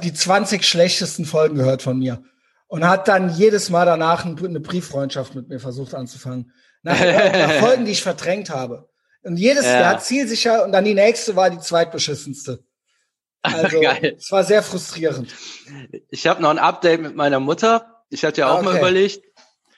die 0.02 0.14
20 0.14 0.66
schlechtesten 0.68 1.26
Folgen 1.26 1.56
gehört 1.56 1.82
von 1.82 1.98
mir 1.98 2.24
und 2.68 2.88
hat 2.88 3.08
dann 3.08 3.30
jedes 3.30 3.70
Mal 3.70 3.86
danach 3.86 4.26
eine 4.26 4.60
Brieffreundschaft 4.60 5.36
mit 5.36 5.48
mir 5.48 5.60
versucht 5.60 5.94
anzufangen. 5.94 6.52
Nach, 6.82 7.00
nach 7.00 7.52
Folgen, 7.54 7.86
die 7.86 7.92
ich 7.92 8.04
verdrängt 8.04 8.50
habe. 8.50 8.90
Und 9.24 9.38
jedes 9.38 9.66
ja. 9.66 9.80
Jahr 9.80 10.00
zielsicher 10.00 10.66
und 10.66 10.74
dann 10.74 10.84
die 10.84 10.94
nächste 10.94 11.36
war 11.36 11.50
die 11.50 11.60
zweitbeschissenste. 11.60 12.64
Also 13.46 13.82
es 13.82 14.32
war 14.32 14.46
sehr 14.46 14.64
frustrierend. 14.64 15.36
Ich 16.10 16.28
habe 16.28 16.42
noch 16.42 16.50
ein 16.50 16.60
Update 16.60 17.02
mit 17.02 17.18
meiner 17.18 17.42
Mutter. 17.42 17.93
Ich 18.14 18.24
hatte 18.24 18.42
ja 18.42 18.50
auch 18.50 18.58
okay. 18.58 18.66
mal 18.66 18.78
überlegt. 18.78 19.26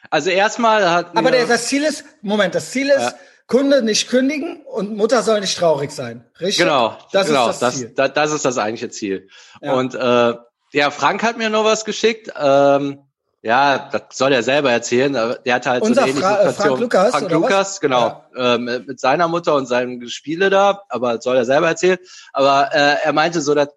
Also 0.09 0.29
erstmal 0.29 0.89
hat. 0.89 1.17
Aber 1.17 1.31
der, 1.31 1.47
das 1.47 1.67
Ziel 1.67 1.83
ist, 1.83 2.05
Moment, 2.21 2.53
das 2.53 2.71
Ziel 2.71 2.89
ist, 2.89 3.01
ja. 3.01 3.13
Kunde 3.47 3.81
nicht 3.81 4.09
kündigen 4.09 4.63
und 4.65 4.95
Mutter 4.95 5.21
soll 5.21 5.39
nicht 5.39 5.57
traurig 5.57 5.91
sein. 5.91 6.25
Richtig? 6.39 6.57
Genau, 6.57 6.97
das 7.11 7.27
genau, 7.27 7.49
ist 7.49 7.59
das, 7.59 7.77
Ziel. 7.77 7.93
Das, 7.95 8.13
das 8.13 8.31
ist 8.31 8.45
das 8.45 8.57
eigentliche 8.57 8.89
Ziel. 8.89 9.29
Ja. 9.61 9.73
Und 9.73 9.95
äh, 9.95 10.33
ja, 10.71 10.91
Frank 10.91 11.23
hat 11.23 11.37
mir 11.37 11.49
noch 11.49 11.63
was 11.63 11.85
geschickt. 11.85 12.31
Ähm, 12.37 12.99
ja, 13.41 13.89
das 13.91 14.01
soll 14.13 14.33
er 14.33 14.41
selber 14.41 14.71
erzählen. 14.71 15.15
Aber 15.15 15.35
der 15.35 15.53
hat 15.55 15.67
halt 15.67 15.83
Unser 15.83 15.93
so 15.93 16.01
eine 16.01 16.11
ähnliche 16.11 16.27
Fra 16.27 16.53
Frank 16.53 16.79
Lukas, 16.79 17.11
Frank 17.11 17.31
Lukas, 17.31 17.79
genau. 17.79 18.23
Ja. 18.35 18.55
Ähm, 18.55 18.83
mit 18.87 18.99
seiner 18.99 19.27
Mutter 19.27 19.53
und 19.53 19.67
seinen 19.67 20.09
Spiele 20.09 20.49
da, 20.49 20.81
aber 20.89 21.21
soll 21.21 21.37
er 21.37 21.45
selber 21.45 21.67
erzählen. 21.67 21.99
Aber 22.33 22.71
äh, 22.73 23.03
er 23.03 23.13
meinte 23.13 23.41
so, 23.41 23.53
dass 23.53 23.69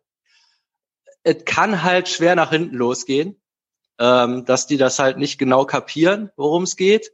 es 1.23 1.45
kann 1.45 1.83
halt 1.83 2.09
schwer 2.09 2.35
nach 2.37 2.51
hinten 2.51 2.77
losgehen, 2.77 3.39
ähm, 3.99 4.45
dass 4.45 4.67
die 4.67 4.77
das 4.77 4.99
halt 4.99 5.19
nicht 5.19 5.39
genau 5.39 5.65
kapieren, 5.65 6.31
worum 6.37 6.63
es 6.63 6.77
geht 6.77 7.13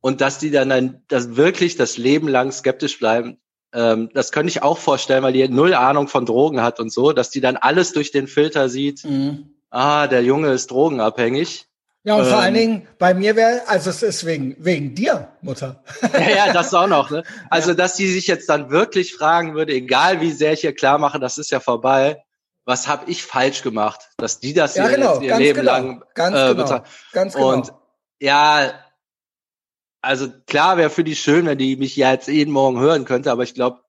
und 0.00 0.20
dass 0.20 0.38
die 0.38 0.50
dann, 0.50 0.68
dann 0.68 1.02
das 1.08 1.36
wirklich 1.36 1.76
das 1.76 1.96
Leben 1.96 2.28
lang 2.28 2.52
skeptisch 2.52 2.98
bleiben. 2.98 3.38
Ähm, 3.72 4.10
das 4.12 4.32
könnte 4.32 4.50
ich 4.50 4.62
auch 4.62 4.78
vorstellen, 4.78 5.22
weil 5.22 5.32
die 5.32 5.48
null 5.48 5.74
Ahnung 5.74 6.08
von 6.08 6.26
Drogen 6.26 6.60
hat 6.62 6.78
und 6.78 6.92
so, 6.92 7.12
dass 7.12 7.30
die 7.30 7.40
dann 7.40 7.56
alles 7.56 7.92
durch 7.92 8.12
den 8.12 8.26
Filter 8.26 8.68
sieht. 8.68 9.04
Mhm. 9.04 9.54
Ah, 9.70 10.06
der 10.06 10.22
Junge 10.22 10.52
ist 10.52 10.70
drogenabhängig. 10.70 11.66
Ja, 12.04 12.16
und 12.16 12.24
ähm, 12.24 12.28
vor 12.28 12.38
allen 12.38 12.54
Dingen 12.54 12.88
bei 12.98 13.14
mir 13.14 13.34
wäre, 13.34 13.62
also 13.66 13.88
es 13.88 14.02
ist 14.02 14.26
wegen, 14.26 14.56
wegen 14.58 14.94
dir, 14.94 15.28
Mutter. 15.40 15.82
ja, 16.12 16.46
ja, 16.46 16.52
das 16.52 16.74
auch 16.74 16.86
noch. 16.86 17.10
Ne? 17.10 17.22
Also, 17.48 17.70
ja. 17.70 17.74
dass 17.74 17.96
die 17.96 18.08
sich 18.08 18.26
jetzt 18.26 18.48
dann 18.50 18.70
wirklich 18.70 19.14
fragen 19.14 19.54
würde, 19.54 19.72
egal 19.72 20.20
wie 20.20 20.32
sehr 20.32 20.52
ich 20.52 20.64
ihr 20.64 20.74
klar 20.74 20.98
mache, 20.98 21.18
das 21.18 21.38
ist 21.38 21.50
ja 21.50 21.60
vorbei, 21.60 22.22
was 22.64 22.88
habe 22.88 23.10
ich 23.10 23.22
falsch 23.22 23.62
gemacht, 23.62 24.10
dass 24.16 24.40
die 24.40 24.54
das 24.54 24.74
ja, 24.74 24.88
genau, 24.88 25.20
ihr 25.20 25.36
Leben 25.36 25.60
genau, 25.60 25.72
lang 25.72 26.04
ganz 26.14 26.36
äh, 26.36 26.54
genau, 26.54 26.82
ganz 27.12 27.34
genau. 27.34 27.52
Und 27.52 27.72
ja, 28.20 28.72
also 30.00 30.28
klar 30.46 30.76
wäre 30.76 30.90
für 30.90 31.04
die 31.04 31.16
schön, 31.16 31.46
wenn 31.46 31.58
die 31.58 31.76
mich 31.76 31.96
ja 31.96 32.12
jetzt 32.12 32.28
jeden 32.28 32.52
Morgen 32.52 32.80
hören 32.80 33.04
könnte, 33.04 33.30
aber 33.30 33.42
ich 33.42 33.54
glaube, 33.54 33.80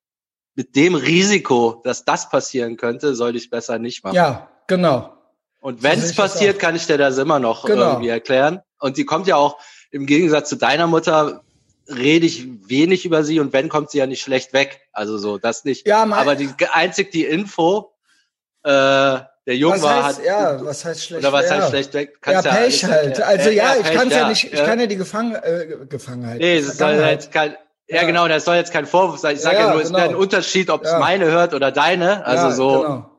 mit 0.56 0.76
dem 0.76 0.96
Risiko, 0.96 1.82
dass 1.84 2.06
das 2.06 2.30
passieren 2.30 2.78
könnte, 2.78 3.16
sollte 3.16 3.38
ich 3.38 3.50
besser 3.50 3.78
nicht 3.78 4.04
machen. 4.04 4.16
Ja, 4.16 4.50
genau. 4.68 5.12
Und 5.60 5.84
wenn 5.84 6.00
es 6.00 6.16
passiert, 6.16 6.60
kann 6.60 6.76
ich 6.76 6.86
dir 6.86 6.98
das 6.98 7.18
immer 7.18 7.40
noch 7.40 7.66
genau. 7.66 7.94
irgendwie 7.94 8.10
erklären. 8.10 8.62
Und 8.80 8.96
sie 8.96 9.06
kommt 9.06 9.28
ja 9.28 9.36
auch 9.36 9.58
im 9.92 10.06
Gegensatz 10.06 10.48
zu 10.50 10.56
deiner 10.56 10.88
Mutter 10.88 11.44
rede 11.88 12.26
ich 12.26 12.48
wenig 12.68 13.06
über 13.06 13.24
sie 13.24 13.40
und 13.40 13.54
wenn 13.54 13.70
kommt 13.70 13.92
sie 13.92 14.00
ja 14.00 14.08
nicht 14.08 14.22
schlecht 14.22 14.54
weg. 14.54 14.82
Also 14.92 15.18
so, 15.18 15.38
das 15.38 15.66
nicht. 15.66 15.88
Ja, 15.88 16.04
aber 16.04 16.36
die 16.36 16.50
einzig 16.72 17.12
die 17.12 17.26
Info, 17.26 17.95
äh, 18.66 19.20
der 19.48 19.58
Junge 19.58 19.82
war 19.84 20.06
heißt, 20.06 20.20
hat, 20.20 20.26
ja, 20.26 20.66
was 20.66 20.84
heißt 20.84 21.06
schlecht? 21.06 21.24
Oder 21.24 21.32
was 21.32 21.52
heißt 21.52 21.70
schlecht 21.70 21.94
weg? 21.94 22.18
Kannst 22.20 22.46
ja, 22.46 22.54
Pech 22.54 22.82
ja, 22.82 22.88
halt. 22.90 23.22
Also 23.22 23.50
ja, 23.52 23.76
ja 23.76 23.82
ich 23.82 23.94
kann 23.94 24.10
ja 24.10 24.28
nicht, 24.28 24.52
ich 24.52 24.64
kann 24.64 24.80
ja 24.80 24.88
die 24.88 24.96
Gefang 24.96 25.36
äh, 25.36 25.86
Gefangenheit. 25.88 26.40
Nee, 26.40 26.58
es 26.58 26.78
soll 26.78 26.94
jetzt 26.94 27.32
kein, 27.32 27.56
ja, 27.88 28.04
genau, 28.04 28.28
das 28.28 28.46
soll 28.46 28.56
jetzt 28.56 28.74
kein 28.74 28.88
Vorwurf 28.88 29.20
sein. 29.20 29.36
Ich 29.36 29.44
sage 29.44 29.58
ja, 29.58 29.72
nur, 29.72 29.82
es 29.82 29.90
genau. 29.90 30.00
wäre 30.00 30.10
ein 30.10 30.16
Unterschied, 30.16 30.72
ob 30.72 30.84
es 30.84 30.92
meine 30.94 31.26
hört 31.26 31.54
oder 31.54 31.72
deine. 31.72 32.26
Also 32.26 32.50
so, 32.50 32.82
genau. 32.82 33.12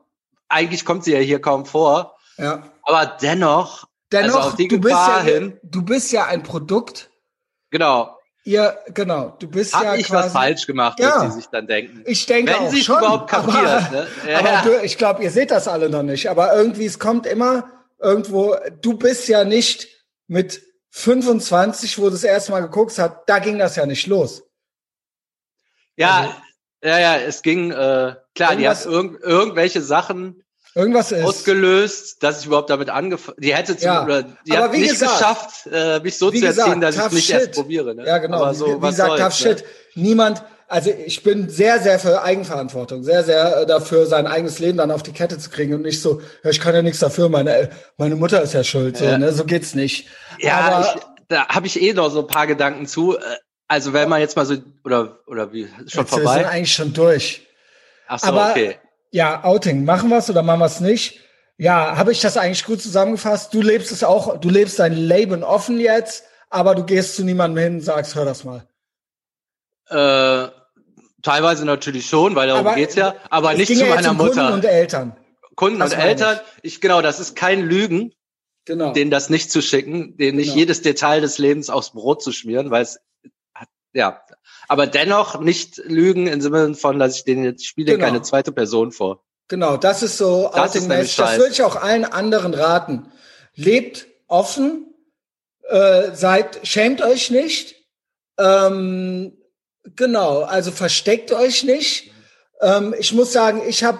eigentlich 0.49 0.83
kommt 0.83 1.05
sie 1.05 1.13
ja 1.13 1.19
hier 1.19 1.39
kaum 1.39 1.65
vor. 1.65 2.17
Ja. 2.37 2.63
Aber 2.83 3.05
dennoch, 3.21 3.85
dennoch, 4.11 4.35
also 4.35 4.49
auf 4.49 4.55
die 4.57 4.67
du 4.67 4.81
Gefahr 4.81 5.23
bist 5.23 5.27
ja, 5.27 5.33
hin. 5.33 5.59
Du 5.63 5.81
bist 5.81 6.11
ja 6.11 6.25
ein 6.25 6.43
Produkt. 6.43 7.09
Genau. 7.71 8.16
Ja, 8.47 8.77
genau. 8.93 9.35
Du 9.39 9.49
bist 9.49 9.75
Hab 9.75 9.83
ja 9.83 9.95
ich 9.95 10.07
quasi, 10.07 10.27
was 10.27 10.31
falsch 10.31 10.67
gemacht, 10.67 11.01
ja. 11.01 11.21
dass 11.21 11.33
sie 11.33 11.41
sich 11.41 11.49
dann 11.49 11.67
denken. 11.67 12.03
Ich 12.05 12.25
denke 12.27 12.53
Wenn 12.53 12.61
auch 12.61 12.69
sie 12.69 12.79
es 12.79 12.85
schon, 12.85 12.97
überhaupt 12.97 13.29
kapiert. 13.29 13.57
Aber, 13.57 13.89
ne? 13.91 14.07
ja, 14.29 14.39
aber 14.39 14.69
du, 14.69 14.85
ich 14.85 14.97
glaube, 14.97 15.21
ihr 15.21 15.31
seht 15.31 15.51
das 15.51 15.67
alle 15.67 15.89
noch 15.89 16.03
nicht. 16.03 16.29
Aber 16.29 16.55
irgendwie, 16.55 16.85
es 16.85 16.97
kommt 16.97 17.25
immer 17.27 17.69
irgendwo, 17.99 18.55
du 18.81 18.97
bist 18.97 19.27
ja 19.27 19.43
nicht 19.43 19.89
mit 20.27 20.61
25, 20.91 21.97
wo 21.99 22.05
du 22.05 22.11
das 22.11 22.23
erste 22.23 22.53
Mal 22.53 22.61
geguckt 22.61 22.97
hast, 22.97 23.17
da 23.25 23.39
ging 23.39 23.59
das 23.59 23.75
ja 23.75 23.85
nicht 23.85 24.07
los. 24.07 24.43
Ja, 25.97 26.19
also, 26.19 26.33
ja, 26.85 26.99
ja, 26.99 27.17
es 27.17 27.41
ging, 27.41 27.71
äh, 27.71 28.15
klar, 28.33 28.55
die 28.55 28.69
hat 28.69 28.85
irg 28.85 29.19
irgendwelche 29.23 29.81
Sachen 29.81 30.41
Irgendwas 30.77 31.11
ist. 31.11 31.25
ausgelöst, 31.25 32.21
dass 32.21 32.41
ich 32.41 32.45
überhaupt 32.45 32.69
damit 32.69 32.91
angefangen. 32.91 33.37
Die 33.39 33.55
hätte 33.55 33.75
zu, 33.75 33.85
ja. 33.85 34.03
oder 34.03 34.23
die 34.45 34.55
hat 34.55 34.71
nicht 34.73 34.91
gesagt, 34.91 35.11
geschafft, 35.11 35.67
äh, 35.73 35.99
mich 36.01 36.19
so 36.19 36.29
zu 36.29 36.45
erziehen, 36.45 36.79
dass 36.81 36.95
ich 36.95 37.01
es 37.01 37.11
nicht 37.13 37.25
shit. 37.25 37.35
erst 37.35 37.51
probiere. 37.53 37.95
Ne? 37.95 38.05
Ja, 38.05 38.19
genau. 38.19 38.53
So, 38.53 38.67
wie, 38.67 38.83
wie 38.83 38.87
gesagt, 38.87 39.17
tough 39.17 39.43
ne? 39.43 39.55
shit. 39.55 39.65
Niemand, 39.95 40.43
also 40.67 40.91
ich 40.91 41.23
bin 41.23 41.49
sehr, 41.49 41.79
sehr 41.79 41.97
für 41.97 42.21
Eigenverantwortung, 42.21 43.03
sehr, 43.03 43.23
sehr 43.23 43.65
dafür, 43.65 44.05
sein 44.05 44.27
eigenes 44.27 44.59
Leben 44.59 44.77
dann 44.77 44.91
auf 44.91 45.01
die 45.01 45.13
Kette 45.13 45.39
zu 45.39 45.49
kriegen 45.49 45.73
und 45.73 45.81
nicht 45.81 45.99
so, 45.99 46.21
ja, 46.43 46.51
ich 46.51 46.59
kann 46.59 46.75
ja 46.75 46.83
nichts 46.83 46.99
dafür, 46.99 47.27
meine, 47.27 47.71
meine 47.97 48.15
Mutter 48.15 48.43
ist 48.43 48.53
ja 48.53 48.63
schuld, 48.63 48.97
so, 48.97 49.05
ja. 49.05 49.17
ne? 49.17 49.33
so 49.33 49.45
geht's 49.45 49.73
nicht. 49.73 50.07
Ja, 50.37 50.59
Aber, 50.59 50.85
ich, 50.85 51.01
da 51.27 51.47
habe 51.47 51.65
ich 51.65 51.81
eh 51.81 51.93
noch 51.93 52.11
so 52.11 52.19
ein 52.19 52.27
paar 52.27 52.45
Gedanken 52.45 52.85
zu. 52.85 53.17
Äh, 53.17 53.21
also 53.67 53.93
wenn 53.93 54.09
man 54.09 54.21
jetzt 54.21 54.35
mal 54.35 54.45
so, 54.45 54.57
oder, 54.85 55.17
oder 55.25 55.51
wie, 55.51 55.67
schon 55.87 56.05
vorbei? 56.05 56.23
Wir 56.23 56.33
sind 56.33 56.45
eigentlich 56.45 56.73
schon 56.73 56.93
durch. 56.93 57.47
Ach 58.07 58.19
so, 58.19 58.27
Aber, 58.27 58.51
okay 58.51 58.77
ja, 59.11 59.43
Outing, 59.43 59.85
machen 59.85 60.09
wir 60.09 60.17
es 60.17 60.29
oder 60.29 60.43
machen 60.43 60.59
wir 60.59 60.65
es 60.65 60.79
nicht? 60.79 61.21
Ja, 61.57 61.97
habe 61.97 62.11
ich 62.11 62.21
das 62.21 62.37
eigentlich 62.37 62.65
gut 62.65 62.81
zusammengefasst? 62.81 63.53
Du 63.53 63.61
lebst 63.61 63.91
es 63.91 64.03
auch, 64.03 64.39
du 64.39 64.49
lebst 64.49 64.79
dein 64.79 64.93
Leben 64.93 65.43
offen 65.43 65.79
jetzt, 65.79 66.23
aber 66.49 66.75
du 66.75 66.83
gehst 66.83 67.15
zu 67.15 67.23
niemandem 67.23 67.63
hin 67.63 67.73
und 67.75 67.81
sagst, 67.81 68.15
hör 68.15 68.25
das 68.25 68.43
mal. 68.43 68.67
Äh, 69.89 70.51
teilweise 71.23 71.65
natürlich 71.65 72.07
schon, 72.07 72.35
weil 72.35 72.47
darum 72.47 72.67
aber 72.67 72.75
geht's 72.75 72.95
ja, 72.95 73.15
aber 73.29 73.53
nicht 73.53 73.75
zu 73.75 73.85
meiner 73.85 74.11
um 74.11 74.17
Mutter. 74.17 74.33
Kunden 74.33 74.53
und 74.53 74.65
Eltern. 74.65 75.17
Kunden 75.55 75.79
das 75.79 75.93
und 75.93 75.99
Eltern, 75.99 76.39
ich. 76.61 76.75
ich 76.75 76.81
genau, 76.81 77.01
das 77.01 77.19
ist 77.19 77.35
kein 77.35 77.61
Lügen, 77.61 78.13
genau. 78.65 78.93
denen 78.93 79.09
das 79.09 79.29
nicht 79.31 79.51
zu 79.51 79.61
schicken, 79.61 80.15
denen 80.17 80.37
nicht 80.37 80.49
genau. 80.49 80.59
jedes 80.59 80.83
Detail 80.83 81.21
des 81.21 81.39
Lebens 81.39 81.69
aufs 81.71 81.91
Brot 81.91 82.21
zu 82.21 82.31
schmieren, 82.31 82.69
weil 82.69 82.83
es 82.83 82.99
ja, 83.93 84.21
aber 84.67 84.87
dennoch 84.87 85.39
nicht 85.39 85.77
lügen 85.77 86.27
im 86.27 86.41
Sinne 86.41 86.75
von, 86.75 86.99
dass 86.99 87.15
ich 87.15 87.23
denen 87.23 87.43
jetzt 87.43 87.65
spiele 87.65 87.93
genau. 87.93 88.05
keine 88.05 88.21
zweite 88.21 88.51
Person 88.51 88.91
vor. 88.91 89.23
Genau, 89.47 89.77
das 89.77 90.03
ist 90.03 90.17
so 90.17 90.51
das, 90.53 90.75
ist 90.75 90.89
das 90.89 91.37
würde 91.37 91.51
ich 91.51 91.63
auch 91.63 91.77
allen 91.77 92.03
anderen 92.03 92.53
raten. 92.53 93.11
Lebt 93.55 94.07
offen, 94.27 94.93
äh, 95.69 96.11
seid, 96.13 96.59
schämt 96.63 97.01
euch 97.01 97.31
nicht. 97.31 97.75
Ähm, 98.37 99.37
genau, 99.95 100.41
also 100.41 100.71
versteckt 100.71 101.31
euch 101.31 101.63
nicht. 101.63 102.11
Ähm, 102.61 102.93
ich 102.99 103.13
muss 103.13 103.31
sagen, 103.31 103.61
ich 103.67 103.83
habe, 103.83 103.99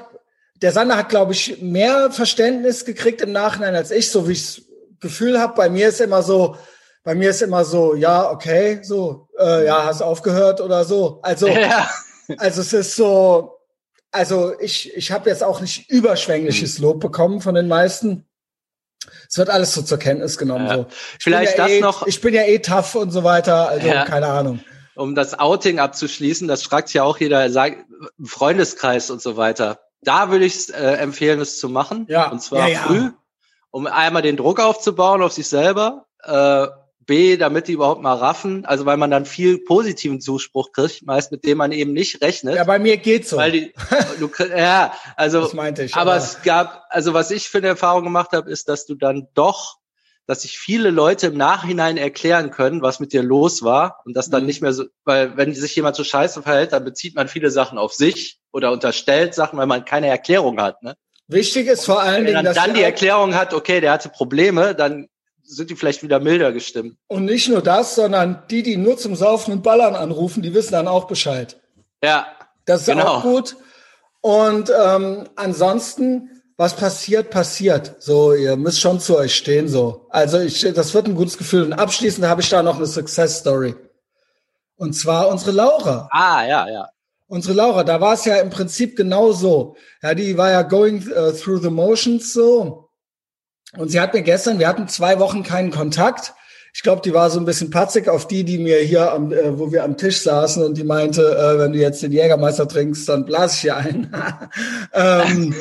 der 0.56 0.74
Sander 0.74 0.98
hat, 0.98 1.10
glaube 1.10 1.32
ich, 1.32 1.62
mehr 1.62 2.12
Verständnis 2.12 2.84
gekriegt 2.84 3.22
im 3.22 3.32
Nachhinein 3.32 3.76
als 3.76 3.92
ich, 3.92 4.12
so 4.12 4.28
wie 4.28 4.34
ich 4.34 4.56
das 4.56 4.62
Gefühl 5.00 5.40
habe. 5.40 5.54
Bei 5.56 5.70
mir 5.70 5.90
ist 5.90 6.02
immer 6.02 6.24
so, 6.24 6.58
bei 7.04 7.16
mir 7.16 7.30
ist 7.30 7.42
immer 7.42 7.64
so, 7.64 7.96
ja, 7.96 8.30
okay, 8.30 8.80
so, 8.84 9.27
äh, 9.40 9.66
ja, 9.66 9.86
hast 9.86 10.02
aufgehört 10.02 10.62
oder 10.62 10.84
so. 10.86 11.20
Also, 11.22 11.48
ja. 11.48 11.90
also 12.38 12.62
es 12.62 12.74
ist 12.74 12.96
so, 12.96 13.58
also 14.12 14.54
ich, 14.60 14.96
ich 14.96 15.12
habe 15.12 15.30
jetzt 15.30 15.44
auch 15.44 15.62
nicht 15.62 15.90
überschwängliches 15.90 16.80
Lob 16.80 17.00
bekommen 17.00 17.42
von 17.42 17.56
den 17.56 17.68
meisten. 17.68 18.26
Es 19.30 19.38
wird 19.38 19.50
alles 19.50 19.74
so 19.74 19.82
zur 19.82 20.00
Kenntnis 20.00 20.38
genommen. 20.38 20.68
Ja. 20.68 20.76
So. 20.76 20.86
Vielleicht 21.20 21.58
ja 21.58 21.66
das 21.66 21.72
eh, 21.74 21.82
noch. 21.82 22.08
Ich 22.08 22.22
bin 22.22 22.34
ja 22.34 22.44
eh 22.44 22.60
tough 22.60 22.96
und 22.96 23.12
so 23.12 23.24
weiter, 23.24 23.70
also 23.70 23.88
ja. 23.88 24.06
keine 24.06 24.28
Ahnung. 24.28 24.60
Um 24.96 25.14
das 25.14 25.38
Outing 25.38 25.80
abzuschließen, 25.80 26.48
das 26.48 26.64
fragt 26.64 26.92
ja 26.94 27.04
auch 27.04 27.20
jeder, 27.20 27.50
sagt, 27.52 27.86
Freundeskreis 28.24 29.12
und 29.12 29.22
so 29.22 29.38
weiter. 29.38 29.80
Da 30.02 30.32
würde 30.32 30.46
ich 30.46 30.74
äh, 30.74 30.96
empfehlen, 30.96 31.40
es 31.40 31.60
zu 31.60 31.70
machen. 31.70 32.06
Ja. 32.10 32.32
Und 32.32 32.42
zwar 32.42 32.68
früh, 32.70 33.12
um 33.70 33.86
einmal 33.86 34.24
den 34.24 34.38
Druck 34.38 34.60
aufzubauen 34.60 35.22
auf 35.22 35.34
sich 35.34 35.48
selber. 35.48 36.08
Äh, 36.24 36.68
B, 37.08 37.38
damit 37.38 37.68
die 37.68 37.72
überhaupt 37.72 38.02
mal 38.02 38.14
raffen, 38.14 38.66
also 38.66 38.86
weil 38.86 38.98
man 38.98 39.10
dann 39.10 39.26
viel 39.26 39.58
positiven 39.58 40.22
Zuspruch 40.22 40.72
kriegt, 40.74 41.04
meist 41.06 41.32
mit 41.32 41.46
dem 41.46 41.58
man 41.58 41.72
eben 41.72 41.94
nicht 41.94 42.22
rechnet. 42.22 42.56
Ja, 42.56 42.66
bei 42.66 42.78
mir 42.78 42.98
geht's 42.98 43.32
so. 43.32 43.38
Weil 43.38 43.52
die, 43.52 43.74
du, 44.20 44.30
ja, 44.56 44.94
also, 45.16 45.42
das 45.42 45.54
meinte 45.54 45.84
ich, 45.84 45.96
aber, 45.96 46.12
aber 46.14 46.22
es 46.22 46.44
gab, 46.44 46.84
also 46.90 47.14
was 47.14 47.32
ich 47.32 47.50
für 47.50 47.58
eine 47.58 47.68
Erfahrung 47.68 48.04
gemacht 48.04 48.34
habe, 48.34 48.52
ist, 48.52 48.70
dass 48.70 48.86
du 48.86 48.94
dann 48.94 49.28
doch, 49.34 49.78
dass 50.28 50.42
sich 50.42 50.60
viele 50.60 50.92
Leute 50.92 51.28
im 51.28 51.38
Nachhinein 51.38 51.98
erklären 51.98 52.52
können, 52.52 52.82
was 52.82 53.00
mit 53.00 53.14
dir 53.14 53.24
los 53.24 53.64
war 53.64 54.02
und 54.06 54.16
das 54.16 54.30
dann 54.30 54.42
mhm. 54.42 54.48
nicht 54.48 54.62
mehr 54.62 54.74
so, 54.74 54.84
weil 55.06 55.38
wenn 55.38 55.56
sich 55.56 55.76
jemand 55.76 55.96
so 55.96 56.04
scheiße 56.04 56.44
verhält, 56.44 56.74
dann 56.74 56.84
bezieht 56.84 57.16
man 57.16 57.30
viele 57.30 57.50
Sachen 57.50 57.78
auf 57.78 57.94
sich 57.94 58.40
oder 58.52 58.72
unterstellt 58.72 59.34
Sachen, 59.34 59.58
weil 59.58 59.68
man 59.68 59.86
keine 59.86 60.08
Erklärung 60.08 60.62
hat, 60.62 60.84
ne? 60.84 60.96
Wichtig 61.30 61.68
ist 61.68 61.86
vor 61.86 62.00
allen 62.00 62.26
Dingen, 62.26 62.38
wenn 62.38 62.46
man 62.46 62.56
dann 62.56 62.74
die 62.74 62.82
Erklärung 62.82 63.36
hat, 63.36 63.54
okay, 63.54 63.82
der 63.82 63.92
hatte 63.92 64.08
Probleme, 64.08 64.74
dann 64.76 65.10
sind 65.48 65.70
die 65.70 65.76
vielleicht 65.76 66.04
wieder 66.04 66.20
milder 66.20 66.52
gestimmt. 66.52 66.98
Und 67.08 67.26
nicht 67.26 67.48
nur 67.48 67.62
das, 67.62 67.96
sondern 67.96 68.44
die, 68.50 68.64
die 68.64 68.78
nur 68.78 68.98
zum 68.98 69.16
Saufen 69.16 69.54
und 69.54 69.64
Ballern 69.64 69.96
anrufen, 69.96 70.44
die 70.44 70.54
wissen 70.54 70.74
dann 70.74 70.88
auch 70.88 71.08
Bescheid. 71.08 71.60
Ja. 72.04 72.28
Das 72.66 72.82
ist 72.82 72.88
genau. 72.88 73.06
auch 73.06 73.24
gut. 73.24 73.56
Und 74.22 74.70
ähm, 74.78 75.30
ansonsten, 75.36 76.42
was 76.58 76.76
passiert, 76.76 77.30
passiert. 77.30 77.96
So, 78.00 78.34
ihr 78.34 78.58
müsst 78.58 78.82
schon 78.82 79.00
zu 79.00 79.18
euch 79.18 79.36
stehen. 79.36 79.70
So, 79.70 80.08
also 80.10 80.40
ich, 80.40 80.62
das 80.74 80.94
wird 80.94 81.08
ein 81.08 81.16
gutes 81.16 81.38
Gefühl. 81.38 81.64
Und 81.64 81.74
abschließend 81.74 82.28
habe 82.28 82.42
ich 82.42 82.50
da 82.50 82.62
noch 82.62 82.76
eine 82.76 82.86
Success 82.86 83.40
Story. 83.40 83.76
Und 84.76 84.94
zwar 84.94 85.30
unsere 85.30 85.52
Laura. 85.52 86.10
Ah, 86.12 86.46
ja, 86.46 86.70
ja. 86.70 86.90
Unsere 87.28 87.54
Laura, 87.56 87.84
da 87.84 88.00
war 88.00 88.14
es 88.14 88.26
ja 88.26 88.38
im 88.38 88.50
Prinzip 88.50 88.96
genau 88.96 89.32
so. 89.32 89.76
Ja, 90.02 90.14
die 90.14 90.38
war 90.38 90.52
ja 90.52 90.62
going 90.62 91.06
uh, 91.10 91.32
through 91.32 91.62
the 91.62 91.70
motions 91.70 92.34
so. 92.34 92.87
Und 93.76 93.90
sie 93.90 94.00
hat 94.00 94.14
mir 94.14 94.22
gestern, 94.22 94.60
wir 94.60 94.68
hatten 94.68 94.88
zwei 94.88 95.20
Wochen 95.20 95.44
keinen 95.44 95.72
Kontakt. 95.72 96.34
Ich 96.74 96.84
glaube, 96.84 97.02
die 97.02 97.14
war 97.14 97.30
so 97.30 97.40
ein 97.40 97.46
bisschen 97.46 97.72
patzig 97.72 98.08
auf 98.08 98.28
die, 98.28 98.44
die 98.44 98.60
mir 98.60 98.78
hier, 98.80 99.12
am, 99.12 99.32
äh, 99.32 99.58
wo 99.58 99.72
wir 99.72 99.84
am 99.84 99.98
Tisch 99.98 100.22
saßen 100.22 100.64
und 100.64 100.78
die 100.78 100.84
meinte, 100.84 101.22
äh, 101.22 101.60
wenn 101.60 101.74
du 101.74 101.80
jetzt 101.80 102.04
den 102.04 102.12
Jägermeister 102.12 102.68
trinkst, 102.68 103.10
dann 103.10 103.26
blase 103.26 103.56
ich 103.56 103.62
hier 103.62 103.78
ein. 103.78 104.14
ähm, 104.94 105.56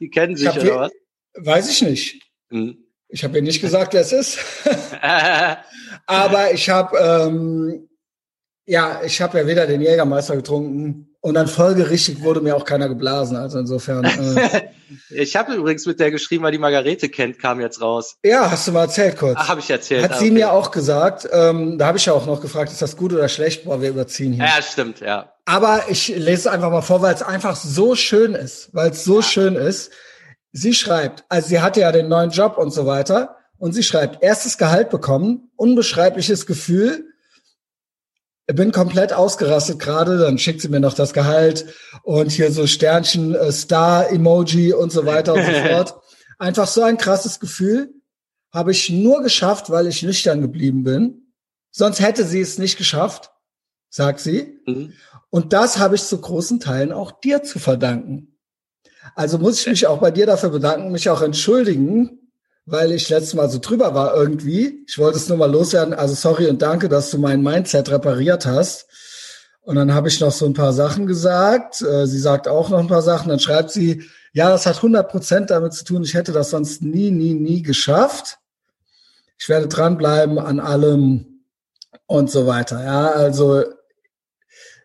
die 0.00 0.08
kennen 0.08 0.36
sich 0.36 0.48
oder 0.48 0.80
was? 0.80 0.92
Weiß 1.34 1.70
ich 1.70 1.82
nicht. 1.82 2.22
Hm. 2.50 2.78
Ich 3.08 3.22
habe 3.22 3.36
ihr 3.36 3.42
nicht 3.42 3.60
gesagt, 3.60 3.94
wer 3.94 4.00
es 4.00 4.12
ist. 4.12 4.38
Aber 6.06 6.52
ich 6.52 6.70
habe 6.70 6.96
ähm, 6.98 7.85
ja, 8.66 9.00
ich 9.04 9.22
habe 9.22 9.38
ja 9.38 9.46
weder 9.46 9.66
den 9.66 9.80
Jägermeister 9.80 10.36
getrunken 10.36 11.16
und 11.20 11.34
dann 11.34 11.46
folgerichtig 11.46 12.22
wurde 12.22 12.40
mir 12.40 12.56
auch 12.56 12.64
keiner 12.64 12.88
geblasen. 12.88 13.36
Also 13.36 13.58
insofern. 13.58 14.04
Äh, 14.04 14.68
ich 15.10 15.36
habe 15.36 15.54
übrigens 15.54 15.86
mit 15.86 16.00
der 16.00 16.10
geschrieben, 16.10 16.44
weil 16.44 16.52
die 16.52 16.58
Margarete 16.58 17.08
kennt, 17.08 17.38
kam 17.38 17.60
jetzt 17.60 17.80
raus. 17.80 18.16
Ja, 18.24 18.50
hast 18.50 18.66
du 18.66 18.72
mal 18.72 18.82
erzählt 18.82 19.16
kurz. 19.16 19.36
Ach, 19.38 19.48
habe 19.48 19.60
ich 19.60 19.70
erzählt. 19.70 20.02
Hat 20.02 20.12
ah, 20.12 20.18
sie 20.18 20.32
mir 20.32 20.52
auch 20.52 20.72
gesagt. 20.72 21.28
Ähm, 21.32 21.78
da 21.78 21.86
habe 21.86 21.98
ich 21.98 22.06
ja 22.06 22.12
auch 22.12 22.26
noch 22.26 22.40
gefragt, 22.40 22.72
ist 22.72 22.82
das 22.82 22.96
gut 22.96 23.12
oder 23.12 23.28
schlecht? 23.28 23.64
Boah, 23.64 23.80
wir 23.80 23.90
überziehen 23.90 24.32
hier. 24.32 24.44
Ja, 24.44 24.60
stimmt, 24.60 25.00
ja. 25.00 25.32
Aber 25.44 25.84
ich 25.88 26.08
lese 26.08 26.32
es 26.32 26.46
einfach 26.48 26.70
mal 26.70 26.82
vor, 26.82 27.02
weil 27.02 27.14
es 27.14 27.22
einfach 27.22 27.54
so 27.54 27.94
schön 27.94 28.34
ist, 28.34 28.70
weil 28.72 28.90
es 28.90 29.04
so 29.04 29.20
ja. 29.20 29.22
schön 29.22 29.54
ist. 29.54 29.92
Sie 30.52 30.74
schreibt, 30.74 31.24
also 31.28 31.48
sie 31.48 31.60
hatte 31.60 31.80
ja 31.80 31.92
den 31.92 32.08
neuen 32.08 32.30
Job 32.30 32.58
und 32.58 32.72
so 32.72 32.86
weiter. 32.86 33.36
Und 33.58 33.72
sie 33.72 33.84
schreibt, 33.84 34.22
erstes 34.22 34.58
Gehalt 34.58 34.90
bekommen, 34.90 35.50
unbeschreibliches 35.56 36.46
Gefühl, 36.46 37.04
bin 38.54 38.70
komplett 38.70 39.12
ausgerastet 39.12 39.80
gerade, 39.80 40.18
dann 40.18 40.38
schickt 40.38 40.60
sie 40.60 40.68
mir 40.68 40.78
noch 40.78 40.94
das 40.94 41.12
Gehalt 41.12 41.66
und 42.04 42.30
hier 42.30 42.52
so 42.52 42.66
Sternchen, 42.66 43.34
äh, 43.34 43.50
Star-Emoji 43.50 44.72
und 44.72 44.92
so 44.92 45.04
weiter 45.04 45.34
und 45.34 45.44
so 45.44 45.52
fort. 45.68 45.96
Einfach 46.38 46.68
so 46.68 46.82
ein 46.82 46.98
krasses 46.98 47.40
Gefühl 47.40 47.92
habe 48.52 48.70
ich 48.70 48.88
nur 48.88 49.22
geschafft, 49.22 49.70
weil 49.70 49.86
ich 49.86 50.02
nüchtern 50.02 50.40
geblieben 50.40 50.84
bin. 50.84 51.32
Sonst 51.72 52.00
hätte 52.00 52.24
sie 52.24 52.40
es 52.40 52.58
nicht 52.58 52.78
geschafft, 52.78 53.30
sagt 53.90 54.20
sie. 54.20 54.60
Mhm. 54.66 54.92
Und 55.28 55.52
das 55.52 55.78
habe 55.78 55.96
ich 55.96 56.04
zu 56.04 56.20
großen 56.20 56.60
Teilen 56.60 56.92
auch 56.92 57.20
dir 57.20 57.42
zu 57.42 57.58
verdanken. 57.58 58.38
Also 59.14 59.38
muss 59.38 59.60
ich 59.60 59.66
mich 59.66 59.86
auch 59.86 59.98
bei 59.98 60.10
dir 60.10 60.26
dafür 60.26 60.50
bedanken, 60.50 60.92
mich 60.92 61.10
auch 61.10 61.20
entschuldigen, 61.20 62.25
weil 62.66 62.90
ich 62.90 63.08
letztes 63.08 63.34
Mal 63.34 63.48
so 63.48 63.58
drüber 63.58 63.94
war 63.94 64.14
irgendwie. 64.14 64.84
Ich 64.88 64.98
wollte 64.98 65.18
es 65.18 65.28
nur 65.28 65.38
mal 65.38 65.50
loswerden. 65.50 65.94
Also 65.94 66.14
sorry 66.14 66.48
und 66.48 66.60
danke, 66.60 66.88
dass 66.88 67.10
du 67.10 67.18
mein 67.18 67.42
Mindset 67.42 67.90
repariert 67.90 68.44
hast. 68.44 68.86
Und 69.62 69.76
dann 69.76 69.94
habe 69.94 70.08
ich 70.08 70.20
noch 70.20 70.32
so 70.32 70.46
ein 70.46 70.52
paar 70.52 70.72
Sachen 70.72 71.06
gesagt. 71.06 71.80
Äh, 71.80 72.06
sie 72.06 72.18
sagt 72.18 72.48
auch 72.48 72.68
noch 72.68 72.78
ein 72.78 72.88
paar 72.88 73.02
Sachen. 73.02 73.28
Dann 73.28 73.38
schreibt 73.38 73.70
sie, 73.70 74.04
ja, 74.32 74.50
das 74.50 74.66
hat 74.66 74.76
100 74.76 75.08
Prozent 75.08 75.50
damit 75.50 75.74
zu 75.74 75.84
tun. 75.84 76.02
Ich 76.02 76.14
hätte 76.14 76.32
das 76.32 76.50
sonst 76.50 76.82
nie, 76.82 77.10
nie, 77.10 77.34
nie 77.34 77.62
geschafft. 77.62 78.38
Ich 79.38 79.48
werde 79.48 79.68
dranbleiben 79.68 80.38
an 80.38 80.60
allem 80.60 81.42
und 82.06 82.30
so 82.30 82.46
weiter. 82.46 82.82
Ja, 82.82 83.10
also 83.10 83.64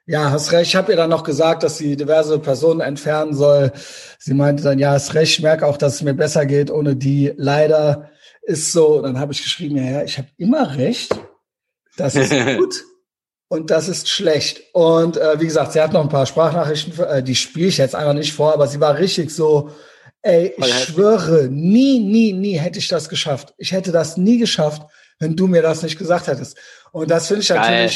ja, 0.06 0.32
hast 0.32 0.52
recht. 0.52 0.70
Ich 0.70 0.76
habe 0.76 0.92
ihr 0.92 0.98
dann 0.98 1.10
noch 1.10 1.24
gesagt, 1.24 1.64
dass 1.64 1.78
sie 1.78 1.96
diverse 1.96 2.40
Personen 2.40 2.82
entfernen 2.82 3.34
soll. 3.34 3.72
Sie 4.20 4.34
meinte 4.34 4.64
dann, 4.64 4.80
ja, 4.80 4.92
hast 4.92 5.14
recht. 5.14 5.38
Ich 5.38 5.44
merke 5.44 5.66
auch, 5.66 5.78
dass 5.78 5.96
es 5.96 6.02
mir 6.02 6.14
besser 6.14 6.46
geht 6.46 6.72
ohne 6.72 6.96
die. 6.96 7.34
Leider 7.38 8.10
ist 8.42 8.72
so. 8.72 9.02
Dann 9.02 9.20
habe 9.20 9.34
ich 9.34 9.44
geschrieben, 9.44 9.78
ja, 9.78 9.84
ja, 9.84 10.04
ich 10.04 10.18
habe 10.18 10.28
immer 10.38 10.78
recht. 10.78 11.16
Das 11.98 12.16
ist 12.16 12.32
gut 12.58 12.84
und 13.52 13.70
das 13.70 13.90
ist 13.90 14.08
schlecht. 14.08 14.62
Und 14.72 15.18
äh, 15.18 15.38
wie 15.42 15.46
gesagt, 15.46 15.74
sie 15.74 15.82
hat 15.82 15.92
noch 15.92 16.00
ein 16.00 16.08
paar 16.08 16.26
Sprachnachrichten, 16.26 16.98
äh, 17.04 17.22
die 17.22 17.36
spiele 17.36 17.68
ich 17.68 17.80
jetzt 17.80 17.96
einfach 17.96 18.14
nicht 18.14 18.32
vor, 18.32 18.54
aber 18.54 18.66
sie 18.66 18.80
war 18.80 18.98
richtig 18.98 19.30
so, 19.30 19.72
ey, 20.22 20.54
ich 20.56 20.74
schwöre, 20.86 21.50
nie, 21.50 22.00
nie, 22.00 22.32
nie 22.32 22.54
hätte 22.54 22.80
ich 22.80 22.88
das 22.88 23.10
geschafft. 23.10 23.54
Ich 23.58 23.74
hätte 23.74 23.92
das 23.92 24.16
nie 24.16 24.38
geschafft, 24.38 24.84
wenn 25.20 25.36
du 25.36 25.48
mir 25.48 25.62
das 25.62 25.84
nicht 25.84 25.98
gesagt 25.98 26.28
hättest. 26.28 26.58
Und 26.94 27.12
das 27.12 27.28
finde 27.28 27.42
ich 27.42 27.50
Geil. 27.50 27.92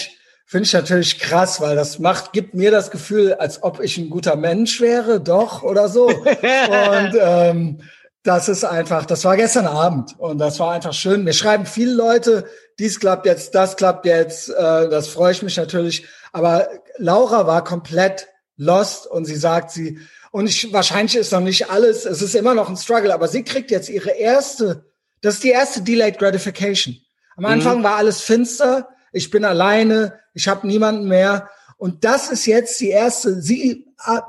Finde 0.45 0.65
ich 0.65 0.73
natürlich 0.73 1.19
krass, 1.19 1.59
weil 1.59 1.75
das 1.75 1.99
macht, 1.99 2.31
gibt 2.31 2.53
mir 2.53 2.71
das 2.71 2.91
Gefühl, 2.91 3.33
als 3.33 3.63
ob 3.63 3.79
ich 3.81 3.97
ein 3.97 4.09
guter 4.09 4.35
Mensch 4.35 4.79
wäre, 4.79 5.19
doch 5.19 5.63
oder 5.63 5.89
so. 5.89 6.07
und 6.07 7.15
ähm, 7.19 7.81
das 8.23 8.49
ist 8.49 8.63
einfach, 8.63 9.05
das 9.05 9.23
war 9.23 9.37
gestern 9.37 9.67
Abend 9.67 10.17
und 10.19 10.37
das 10.39 10.59
war 10.59 10.73
einfach 10.73 10.93
schön. 10.93 11.23
Mir 11.23 11.33
schreiben 11.33 11.65
viele 11.65 11.93
Leute, 11.93 12.45
dies 12.79 12.99
klappt 12.99 13.25
jetzt, 13.25 13.55
das 13.55 13.75
klappt 13.75 14.05
jetzt, 14.05 14.49
äh, 14.49 14.89
das 14.89 15.07
freue 15.07 15.31
ich 15.31 15.41
mich 15.41 15.57
natürlich. 15.57 16.05
Aber 16.31 16.67
Laura 16.97 17.47
war 17.47 17.63
komplett 17.63 18.27
lost 18.57 19.07
und 19.07 19.25
sie 19.25 19.35
sagt, 19.35 19.71
sie, 19.71 19.99
und 20.31 20.47
ich, 20.47 20.73
wahrscheinlich 20.73 21.15
ist 21.15 21.31
noch 21.31 21.39
nicht 21.39 21.69
alles, 21.69 22.05
es 22.05 22.21
ist 22.21 22.35
immer 22.35 22.53
noch 22.53 22.69
ein 22.69 22.77
Struggle, 22.77 23.13
aber 23.13 23.27
sie 23.27 23.43
kriegt 23.43 23.71
jetzt 23.71 23.89
ihre 23.89 24.11
erste, 24.11 24.85
das 25.21 25.35
ist 25.35 25.43
die 25.43 25.51
erste 25.51 25.81
Delayed 25.81 26.19
Gratification. 26.19 26.97
Am 27.37 27.45
Anfang 27.45 27.79
mhm. 27.79 27.83
war 27.83 27.95
alles 27.95 28.21
finster, 28.21 28.89
ich 29.15 29.31
bin 29.31 29.45
alleine, 29.45 30.19
ich 30.33 30.49
habe 30.49 30.67
niemanden 30.67 31.07
mehr. 31.07 31.49
Und 31.77 32.03
das 32.03 32.29
ist 32.29 32.45
jetzt 32.45 32.79
die 32.81 32.89
erste, 32.89 33.41
sie 33.41 33.87
äh, 34.05 34.19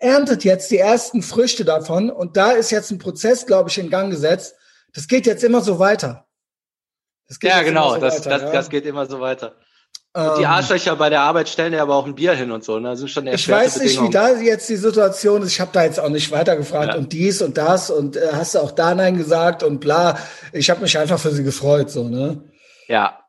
erntet 0.00 0.44
jetzt 0.44 0.70
die 0.70 0.78
ersten 0.78 1.22
Früchte 1.22 1.64
davon. 1.66 2.10
Und 2.10 2.38
da 2.38 2.52
ist 2.52 2.70
jetzt 2.70 2.90
ein 2.90 2.98
Prozess, 2.98 3.44
glaube 3.44 3.68
ich, 3.68 3.76
in 3.76 3.90
Gang 3.90 4.10
gesetzt. 4.10 4.54
Das 4.94 5.08
geht 5.08 5.26
jetzt 5.26 5.44
immer 5.44 5.60
so 5.60 5.78
weiter. 5.78 6.26
ja, 7.42 7.62
genau, 7.62 7.94
so 7.94 8.00
das, 8.00 8.20
weiter, 8.20 8.30
das, 8.30 8.42
ja. 8.42 8.52
das 8.52 8.70
geht 8.70 8.86
immer 8.86 9.04
so 9.04 9.20
weiter. 9.20 9.56
Und 10.14 10.38
die 10.38 10.42
ähm, 10.42 10.48
Arschlöcher 10.48 10.96
bei 10.96 11.10
der 11.10 11.20
Arbeit 11.20 11.48
stellen 11.50 11.74
ja 11.74 11.82
aber 11.82 11.96
auch 11.96 12.06
ein 12.06 12.14
Bier 12.14 12.32
hin 12.32 12.50
und 12.50 12.64
so. 12.64 12.78
Ne? 12.78 12.90
Das 12.90 13.00
sind 13.00 13.10
schon 13.10 13.26
ich 13.26 13.48
weiß 13.48 13.80
nicht, 13.80 14.00
wie 14.00 14.10
da 14.10 14.30
jetzt 14.36 14.68
die 14.70 14.76
Situation 14.76 15.42
ist. 15.42 15.48
Ich 15.48 15.60
habe 15.60 15.72
da 15.74 15.84
jetzt 15.84 16.00
auch 16.00 16.08
nicht 16.08 16.30
weiter 16.30 16.56
gefragt 16.56 16.92
ja. 16.92 16.96
und 16.96 17.12
dies 17.12 17.42
und 17.42 17.58
das 17.58 17.90
und 17.90 18.16
äh, 18.16 18.28
hast 18.32 18.54
du 18.54 18.60
auch 18.60 18.70
da 18.70 18.94
nein 18.94 19.18
gesagt 19.18 19.62
und 19.62 19.80
bla. 19.80 20.16
Ich 20.52 20.70
habe 20.70 20.80
mich 20.80 20.96
einfach 20.96 21.18
für 21.18 21.32
sie 21.32 21.42
gefreut, 21.42 21.90
so 21.90 22.08
ne. 22.08 22.42
Ja, 22.86 23.23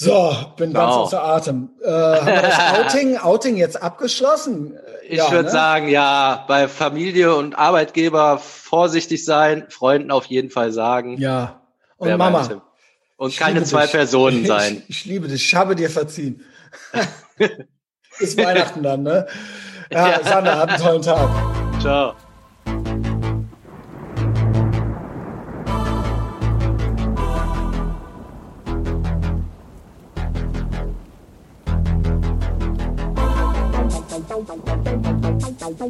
so, 0.00 0.32
bin 0.56 0.72
genau. 0.72 0.80
ganz 0.80 0.96
außer 0.96 1.24
Atem. 1.24 1.70
Äh, 1.82 1.90
haben 1.90 2.26
wir 2.26 2.42
das 2.42 2.58
Outing, 2.78 3.16
Outing 3.16 3.56
jetzt 3.56 3.82
abgeschlossen? 3.82 4.78
Ich 5.02 5.18
ja, 5.18 5.32
würde 5.32 5.46
ne? 5.46 5.50
sagen, 5.50 5.88
ja, 5.88 6.44
bei 6.46 6.68
Familie 6.68 7.34
und 7.34 7.58
Arbeitgeber 7.58 8.38
vorsichtig 8.38 9.24
sein, 9.24 9.66
Freunden 9.70 10.12
auf 10.12 10.26
jeden 10.26 10.50
Fall 10.50 10.70
sagen. 10.70 11.18
Ja. 11.18 11.62
Und 11.96 12.16
Mama. 12.16 12.48
Und 13.16 13.36
keine 13.36 13.64
zwei 13.64 13.82
dich. 13.82 13.90
Personen 13.90 14.46
sein. 14.46 14.84
Ich, 14.86 15.00
ich, 15.00 15.04
liebe 15.06 15.26
dich, 15.26 15.44
ich 15.46 15.54
habe 15.56 15.74
dir 15.74 15.90
verziehen. 15.90 16.44
Bis 18.20 18.36
Weihnachten 18.36 18.84
dann, 18.84 19.02
ne? 19.02 19.26
Ja, 19.90 20.10
ja. 20.10 20.22
Sander, 20.22 20.58
habt 20.58 20.72
einen 20.72 20.82
tollen 20.82 21.02
Tag. 21.02 21.30
Ciao. 21.80 22.14